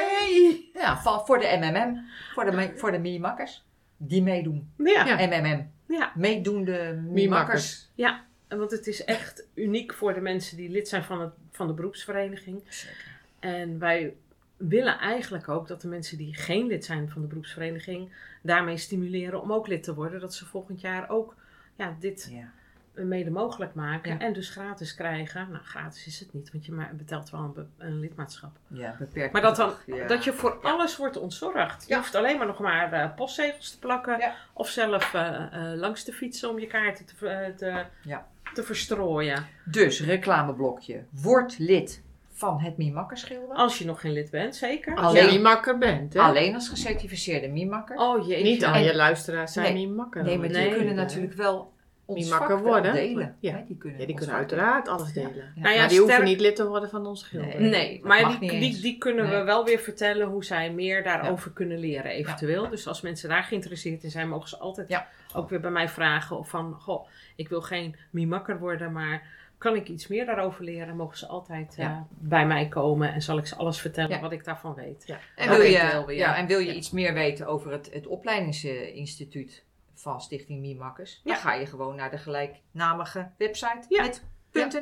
ja, 0.75 1.03
van, 1.03 1.27
voor 1.27 1.39
de 1.39 1.57
MMM. 1.61 2.05
Voor 2.35 2.45
de, 2.51 2.73
voor 2.77 2.91
de 2.93 2.99
mini-makkers. 2.99 3.65
Die 3.97 4.23
meedoen. 4.23 4.71
Ja, 4.77 5.07
Ja. 5.07 5.27
MMM. 5.27 5.71
ja. 5.87 6.13
Meedoende 6.15 7.01
mini-makkers. 7.09 7.91
Mimakkers. 7.97 8.25
Want 8.49 8.71
het 8.71 8.87
is 8.87 9.05
echt 9.05 9.47
uniek 9.55 9.95
voor 9.95 10.15
de 10.15 10.21
mensen 10.21 10.57
die 10.57 10.71
lid 10.71 10.89
zijn 10.89 11.05
van, 11.05 11.21
het, 11.21 11.33
van 11.51 11.67
de 11.67 11.73
beroepsvereniging. 11.73 12.63
Zeker. 12.69 12.97
En 13.41 13.79
wij 13.79 14.15
willen 14.57 14.99
eigenlijk 14.99 15.49
ook 15.49 15.69
dat 15.69 15.81
de 15.81 15.89
mensen 15.89 16.19
die 16.19 16.35
geen 16.35 16.67
lid 16.67 16.85
zijn 16.85 17.11
van 17.11 17.21
de 17.23 17.29
beroepsvereniging 17.29 18.13
daarmee 18.43 18.77
stimuleren 18.77 19.43
om 19.43 19.53
ook 19.53 19.67
lid 19.67 19.83
te 19.83 19.95
worden. 19.95 20.21
Dat 20.21 20.35
ze 20.35 20.47
volgend 20.47 20.81
jaar 20.81 21.09
ook 21.11 21.35
ja, 21.77 21.97
dit 22.01 22.29
Ja. 22.33 22.51
mede 23.05 23.31
mogelijk 23.31 23.75
maken 23.75 24.13
Ja. 24.13 24.19
en 24.19 24.33
dus 24.33 24.51
gratis 24.51 24.95
krijgen. 24.95 25.51
Nou, 25.51 25.65
gratis 25.65 26.07
is 26.07 26.21
het 26.21 26.33
niet, 26.33 26.53
want 26.53 26.67
je 26.67 26.87
betaalt 26.93 27.31
wel 27.31 27.41
een, 27.41 27.53
be- 27.53 27.67
een 27.79 28.01
lidmaatschap. 28.01 28.57
ja, 28.67 28.97
beperkt. 28.99 29.33
Maar 29.33 29.43
dat, 29.43 29.57
dan, 29.57 29.73
dat 30.07 30.25
je 30.25 30.33
voor 30.33 30.61
alles 30.63 30.97
wordt 30.97 31.17
ontzorgd. 31.17 31.89
Je 31.89 31.95
hoeft 31.95 32.15
alleen 32.15 32.39
maar 32.39 32.47
nog 32.47 32.59
maar 32.59 32.93
eh, 32.93 33.15
postzegels 33.15 33.71
te 33.71 33.79
plakken 33.79 34.33
of 34.53 34.69
zelf 34.69 35.15
eh, 35.15 35.71
eh, 35.73 35.79
langs 35.79 36.05
te 36.05 36.13
fietsen 36.13 36.51
om 36.51 36.59
je 36.59 36.67
kaarten 36.67 37.05
te, 37.07 37.15
te, 37.57 37.85
te 38.55 38.63
verstrooien. 38.63 39.47
Dus, 39.65 40.01
reclameblokje. 40.01 41.05
Word 41.11 41.59
lid 41.59 42.03
van 42.39 42.61
het 42.61 42.77
Mie-makkerschilder. 42.77 43.57
Als 43.57 43.79
je 43.79 43.85
nog 43.85 44.01
geen 44.01 44.13
lid 44.13 44.31
bent, 44.31 44.57
zeker. 44.57 44.97
Als 44.97 45.07
Alleen- 45.07 45.27
je 45.27 45.33
Mimakker 45.39 45.79
bent, 45.79 46.15
hè? 46.15 46.21
Alleen 46.21 46.55
als 46.55 46.69
gecertificeerde 46.69 47.49
Mie-makker. 47.49 47.97
Oh 47.97 48.27
jeetje. 48.27 48.45
Niet 48.45 48.65
al 48.65 48.75
En- 48.75 48.83
je 48.83 48.95
luisteraars 48.97 49.53
zijn 49.53 49.75
Nee. 49.75 49.87
Mimakker. 49.89 50.23
nee, 50.25 50.39
maar 50.39 50.49
die 50.49 50.57
Nee. 50.57 50.75
kunnen 50.75 50.95
natuurlijk 50.95 51.33
wel 51.33 51.73
ons 52.05 52.29
vak 52.29 52.59
worden. 52.59 52.93
delen. 52.93 53.37
Ja. 53.41 53.53
Hè, 53.53 53.65
die 53.67 53.77
kunnen, 53.77 53.99
Ja, 54.01 54.05
die 54.05 54.15
ons 54.15 54.25
kunnen 54.25 54.41
uiteraard 54.41 54.89
alles 54.89 55.13
delen. 55.13 55.35
Ja. 55.35 55.61
Nou 55.63 55.75
ja, 55.75 55.81
maar 55.81 55.89
die 55.89 55.99
hoeven 56.01 56.25
niet 56.25 56.41
lid 56.41 56.57
te 56.57 56.67
worden 56.69 56.91
van 56.91 57.07
onze 57.07 57.25
gilde. 57.25 57.59
Nee. 57.59 58.01
Maar 58.05 58.39
die, 58.41 58.51
die, 58.51 58.81
die 58.81 58.99
kunnen 58.99 59.27
Nee. 59.29 59.39
we 59.39 59.45
wel 59.45 59.65
weer 59.65 59.79
vertellen 59.79 60.27
hoe 60.27 60.45
zij 60.45 60.73
meer 60.73 61.03
daarover 61.03 61.51
kunnen 61.53 61.79
leren, 61.79 62.11
eventueel. 62.11 62.69
Dus 62.69 62.87
als 62.87 63.01
mensen 63.01 63.29
daar 63.29 63.43
geïnteresseerd 63.43 64.03
in 64.03 64.11
zijn, 64.11 64.29
mogen 64.29 64.49
ze 64.49 64.59
altijd 64.59 64.89
Ja. 64.89 65.07
ook 65.35 65.49
weer 65.51 65.61
bij 65.61 65.71
mij 65.71 65.89
vragen. 65.89 66.39
Of 66.39 66.49
van, 66.49 66.75
goh, 66.81 67.07
ik 67.37 67.49
wil 67.49 67.63
geen 67.63 67.97
mimakker 68.11 68.59
worden, 68.59 68.93
maar 68.93 69.23
kan 69.59 69.75
ik 69.77 69.89
iets 69.89 70.07
meer 70.07 70.27
daarover 70.27 70.65
leren? 70.65 70.97
Mogen 70.97 71.19
ze 71.19 71.27
altijd 71.27 71.75
Ja. 71.77 71.91
eh, 71.91 72.01
bij 72.09 72.47
mij 72.47 72.69
komen 72.69 73.13
en 73.13 73.23
zal 73.23 73.39
ik 73.39 73.47
ze 73.47 73.57
alles 73.57 73.81
vertellen 73.81 74.11
Ja. 74.11 74.21
wat 74.21 74.33
ik 74.33 74.45
daarvan 74.45 74.75
weet. 74.75 75.03
Ja. 75.07 75.19
En 75.37 75.49
wil, 75.49 75.61
je, 75.61 76.15
ja, 76.15 76.37
en 76.37 76.47
wil 76.47 76.59
je 76.59 76.75
iets 76.75 76.91
meer 76.91 77.15
weten 77.15 77.47
over 77.47 77.73
het, 77.73 77.91
het 77.93 78.07
opleidingsinstituut 78.07 79.65
van 79.95 80.21
Stichting 80.21 80.61
Miemakkers, 80.61 81.21
dan 81.25 81.37
ga 81.37 81.53
je 81.55 81.67
gewoon 81.67 81.97
naar 81.97 82.11
de 82.11 82.19
gelijknamige 82.19 83.31
website 83.39 83.87
met 83.89 84.23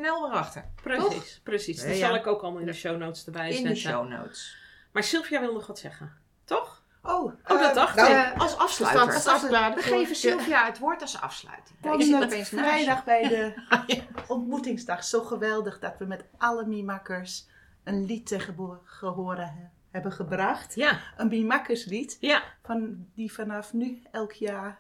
.nl 0.01 0.27
erachter. 0.31 0.65
Precies, 0.83 1.41
precies. 1.43 1.85
Dat 1.85 1.97
zal 1.97 2.15
ik 2.15 2.27
ook 2.27 2.43
allemaal 2.43 2.61
in 2.61 2.67
de 2.67 2.73
show 2.73 2.99
notes 2.99 3.27
erbij 3.27 3.47
In 3.49 3.53
zetten. 3.55 3.73
de 3.73 3.79
show 3.79 4.09
notes. 4.09 4.57
Maar 4.93 5.03
Sylvia 5.03 5.41
wil 5.41 5.53
nog 5.53 5.67
wat 5.67 5.79
zeggen, 5.79 6.13
toch? 6.45 6.83
Oh, 7.03 7.33
dat 7.47 7.61
eh, 7.69 7.75
dacht 7.75 7.97
nou, 7.97 8.11
ik. 8.11 8.17
Eh, 8.17 8.41
afsluiter. 8.65 9.01
Als 9.03 9.15
Als 9.15 9.27
afsluiter 9.43 9.83
We 9.83 9.89
geven 9.97 10.17
Sylvia 10.17 10.65
het 10.67 10.79
woord 10.79 11.01
als 11.01 11.21
afsluiting. 11.21 11.79
Ik 11.95 12.03
zit 12.03 12.23
opeens 12.25 12.49
vrijdag 12.49 13.05
bij 13.05 13.29
de 13.29 13.55
ontmoetingsdag 14.35 15.05
zo 15.05 15.23
geweldig 15.23 15.79
dat 15.79 15.95
we 15.99 16.05
met 16.05 16.25
alle 16.39 16.67
Mimakkers 16.67 17.47
een 17.85 18.05
lied 18.07 18.27
te 18.27 18.39
gehoren 18.85 19.47
he- 19.49 19.69
hebben 19.91 20.13
gebracht. 20.13 20.75
Ja, 20.75 21.01
Een 21.17 21.29
Mimakkerslied 21.29 22.17
ja. 22.21 22.43
van 22.63 23.07
die 23.15 23.33
vanaf 23.33 23.73
nu 23.73 24.03
elk 24.13 24.33
jaar 24.33 24.79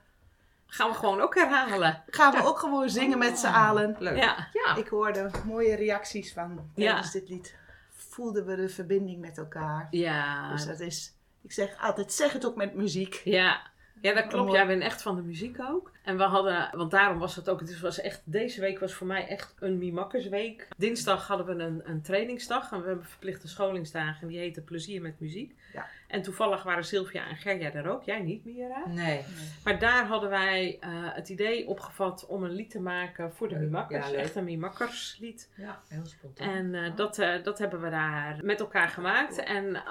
Gaan 0.66 0.88
we 0.90 0.94
gewoon 0.96 1.20
ook 1.20 1.34
herhalen. 1.34 2.02
gaan 2.06 2.32
we 2.32 2.44
ook 2.44 2.58
gewoon 2.58 2.88
zingen 2.90 3.18
met 3.18 3.38
z'n 3.38 3.46
allen. 3.46 3.96
Leuk. 3.98 4.16
Ja, 4.16 4.48
Ja. 4.52 4.76
Ik 4.76 4.88
hoorde 4.88 5.30
mooie 5.46 5.74
reacties 5.76 6.32
van 6.32 6.70
Ja. 6.74 6.86
tijdens 6.92 7.12
dit 7.12 7.28
lied. 7.28 7.54
Voelden 7.96 8.46
we 8.46 8.56
de 8.56 8.68
verbinding 8.68 9.20
met 9.20 9.38
elkaar. 9.38 9.88
ja. 9.90 10.50
Dus 10.52 10.66
dat 10.66 10.80
is, 10.80 11.12
ik 11.42 11.52
zeg 11.52 11.76
altijd, 11.80 12.12
zeg 12.12 12.32
het 12.32 12.46
ook 12.46 12.56
met 12.56 12.74
muziek. 12.74 13.20
Ja, 13.24 13.60
Ja, 14.04 14.14
dat 14.14 14.26
klopt. 14.26 14.52
Jij 14.52 14.66
bent 14.66 14.82
echt 14.82 15.02
van 15.02 15.16
de 15.16 15.22
muziek 15.22 15.60
ook. 15.60 15.92
En 16.02 16.16
we 16.16 16.22
hadden, 16.22 16.68
want 16.72 16.90
daarom 16.90 17.18
was 17.18 17.36
het 17.36 17.48
ook, 17.48 17.60
het 17.60 17.80
was 17.80 18.00
echt, 18.00 18.22
deze 18.24 18.60
week 18.60 18.78
was 18.78 18.94
voor 18.94 19.06
mij 19.06 19.26
echt 19.26 19.54
een 19.58 19.78
Mimakkersweek. 19.78 20.68
Dinsdag 20.76 21.26
hadden 21.26 21.46
we 21.46 21.62
een, 21.62 21.82
een 21.84 22.02
trainingsdag 22.02 22.72
en 22.72 22.80
we 22.80 22.86
hebben 22.86 23.04
verplichte 23.04 23.48
scholingsdagen 23.48 24.22
en 24.22 24.28
die 24.28 24.38
heette 24.38 24.60
Plezier 24.60 25.02
met 25.02 25.20
Muziek. 25.20 25.54
Ja. 25.72 25.86
En 26.08 26.22
toevallig 26.22 26.62
waren 26.62 26.84
Sylvia 26.84 27.28
en 27.28 27.36
Gerja 27.36 27.72
er 27.72 27.88
ook, 27.88 28.02
jij 28.02 28.20
niet 28.20 28.44
Mira. 28.44 28.82
Nee. 28.88 29.24
Maar 29.64 29.78
daar 29.78 30.06
hadden 30.06 30.30
wij 30.30 30.78
eh, 30.80 30.90
het 30.92 31.28
idee 31.28 31.66
opgevat 31.66 32.26
om 32.26 32.44
een 32.44 32.52
lied 32.52 32.70
te 32.70 32.80
maken 32.80 33.32
voor 33.32 33.48
de. 33.48 33.56
Mimakkers. 33.56 34.10
Ja, 34.10 34.16
echt 34.16 34.36
een 34.36 34.44
Mimakkerslied. 34.44 35.50
Ja, 35.56 35.82
heel 35.88 36.06
spontaan. 36.06 36.48
En 36.48 36.74
eh, 36.74 36.96
dat, 36.96 37.18
eh, 37.18 37.42
dat 37.42 37.58
hebben 37.58 37.80
we 37.80 37.90
daar 37.90 38.38
met 38.42 38.60
elkaar 38.60 38.88
gemaakt. 38.88 39.38
En 39.38 39.82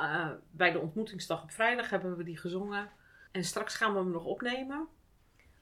bij 0.51 0.71
de 0.71 0.79
ontmoetingsdag 0.79 1.43
op 1.43 1.51
vrijdag 1.51 1.89
hebben 1.89 2.17
we 2.17 2.23
die 2.23 2.37
gezongen. 2.37 2.89
En 3.33 3.43
straks 3.43 3.75
gaan 3.75 3.93
we 3.93 3.99
hem 3.99 4.11
nog 4.11 4.25
opnemen. 4.25 4.87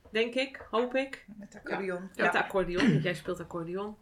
Denk 0.10 0.34
ik, 0.34 0.66
hoop 0.70 0.96
ik. 0.96 1.26
Met 1.38 1.56
accordeon. 1.56 2.10
Met 2.16 2.32
de 2.32 2.44
accordeon, 2.44 2.92
want 2.92 3.04
jij 3.04 3.14
speelt 3.14 3.40
accordeon. 3.40 3.96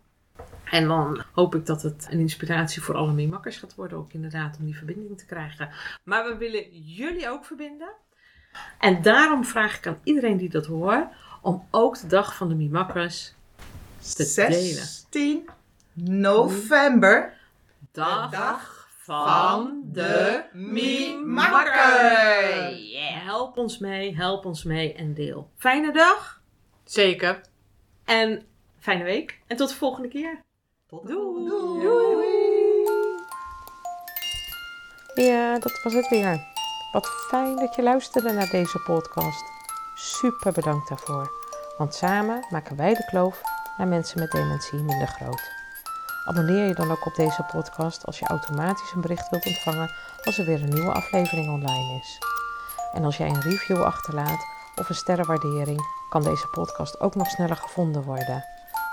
En 0.64 0.88
dan 0.88 1.24
hoop 1.34 1.56
ik 1.56 1.66
dat 1.66 1.82
het 1.82 2.08
een 2.12 2.20
inspiratie 2.20 2.82
voor 2.82 2.96
alle 2.96 3.14
meemakkers 3.14 3.58
gaat 3.58 3.76
worden. 3.76 3.98
Ook 3.98 4.14
inderdaad 4.14 4.58
om 4.60 4.66
die 4.66 4.78
verbinding 4.78 5.18
te 5.18 5.26
krijgen. 5.26 5.70
Maar 6.04 6.26
we 6.26 6.38
willen 6.38 6.82
jullie 6.82 7.30
ook 7.30 7.46
verbinden. 7.46 7.92
En 8.80 9.02
daarom 9.02 9.46
vraag 9.46 9.78
ik 9.78 9.88
aan 9.88 10.00
iedereen 10.04 10.38
die 10.38 10.50
dat 10.50 10.66
hoort. 10.66 11.08
Om 11.42 11.68
ook 11.72 12.00
de 12.00 12.08
dag 12.08 12.36
van 12.36 12.50
de 12.50 12.56
meemakkers 12.56 13.34
te 14.16 14.34
delen. 14.36 14.86
16 14.86 15.50
november. 15.94 17.34
Dag, 17.92 18.32
dag 18.32 18.79
van 19.10 19.82
de 19.84 20.44
Miemakker. 20.54 21.76
Yeah. 22.76 23.24
Help 23.26 23.58
ons 23.58 23.78
mee, 23.78 24.16
help 24.16 24.46
ons 24.46 24.64
mee 24.64 24.94
en 24.94 25.14
deel. 25.14 25.50
Fijne 25.58 25.92
dag 25.92 26.42
Zeker. 26.84 27.42
en 28.06 28.46
fijne 28.80 29.04
week. 29.04 29.40
En 29.48 29.58
tot 29.58 29.70
de 29.70 29.76
volgende 29.76 30.08
keer. 30.08 30.42
Tot 30.88 31.08
Doei. 31.08 31.50
Doei. 31.82 32.28
Ja, 35.14 35.60
dat 35.60 35.82
was 35.84 35.94
het 35.94 36.08
weer. 36.10 36.40
Wat 36.92 37.08
fijn 37.08 37.56
dat 37.56 37.76
je 37.76 37.84
luisterde 37.84 38.32
naar 38.32 38.50
deze 38.50 38.80
podcast. 38.80 39.44
Super 39.96 40.52
bedankt 40.52 40.90
daarvoor. 40.90 41.32
Want 41.78 41.96
samen 41.96 42.46
maken 42.50 42.76
wij 42.76 42.94
de 42.94 43.06
kloof 43.06 43.42
naar 43.78 43.88
mensen 43.88 44.20
met 44.20 44.32
dementie 44.32 44.80
minder 44.80 45.08
groot. 45.08 45.59
Abonneer 46.26 46.68
je 46.68 46.74
dan 46.74 46.92
ook 46.92 47.06
op 47.06 47.16
deze 47.16 47.44
podcast 47.52 48.06
als 48.06 48.20
je 48.20 48.28
automatisch 48.28 48.92
een 48.92 49.02
bericht 49.02 49.30
wilt 49.30 49.46
ontvangen 49.46 49.92
als 50.24 50.38
er 50.38 50.46
weer 50.46 50.62
een 50.62 50.74
nieuwe 50.74 50.92
aflevering 50.92 51.50
online 51.50 52.00
is. 52.02 52.18
En 52.94 53.04
als 53.04 53.18
jij 53.18 53.30
een 53.30 53.42
review 53.42 53.84
achterlaat 53.84 54.46
of 54.76 54.90
een 54.90 54.96
sterrenwaardering, 54.96 55.82
kan 56.10 56.24
deze 56.24 56.48
podcast 56.48 57.00
ook 57.00 57.16
nog 57.16 57.28
sneller 57.28 57.56
gevonden 57.56 58.04
worden. 58.04 58.46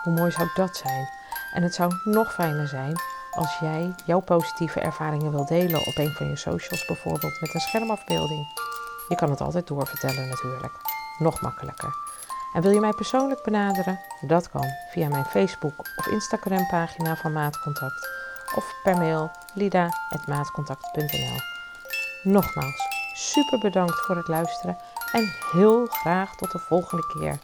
Hoe 0.03 0.12
mooi 0.12 0.31
zou 0.31 0.49
dat 0.55 0.77
zijn? 0.77 1.09
En 1.53 1.62
het 1.62 1.75
zou 1.75 1.93
nog 2.05 2.33
fijner 2.33 2.69
zijn 2.69 3.01
als 3.31 3.59
jij 3.59 3.95
jouw 4.05 4.21
positieve 4.21 4.81
ervaringen 4.81 5.31
wil 5.31 5.47
delen 5.47 5.87
op 5.87 5.97
een 5.97 6.12
van 6.12 6.27
je 6.27 6.37
socials, 6.37 6.87
bijvoorbeeld 6.87 7.41
met 7.41 7.55
een 7.55 7.61
schermafbeelding. 7.61 8.47
Je 9.09 9.15
kan 9.15 9.31
het 9.31 9.41
altijd 9.41 9.67
doorvertellen 9.67 10.29
natuurlijk. 10.29 10.73
Nog 11.19 11.41
makkelijker. 11.41 11.95
En 12.57 12.62
wil 12.62 12.71
je 12.71 12.81
mij 12.81 12.92
persoonlijk 12.92 13.42
benaderen? 13.42 14.01
Dat 14.21 14.51
kan 14.51 14.64
via 14.90 15.09
mijn 15.09 15.25
Facebook 15.25 15.79
of 15.97 16.07
Instagram 16.07 16.66
pagina 16.66 17.16
van 17.16 17.33
Maatcontact 17.33 18.09
of 18.55 18.75
per 18.83 18.97
mail 18.97 19.31
lida.maatcontact.nl 19.55 21.40
Nogmaals, 22.23 22.81
super 23.14 23.59
bedankt 23.59 24.01
voor 24.01 24.16
het 24.16 24.29
luisteren 24.29 24.79
en 25.12 25.35
heel 25.53 25.87
graag 25.87 26.37
tot 26.37 26.53
de 26.53 26.59
volgende 26.59 27.07
keer. 27.07 27.38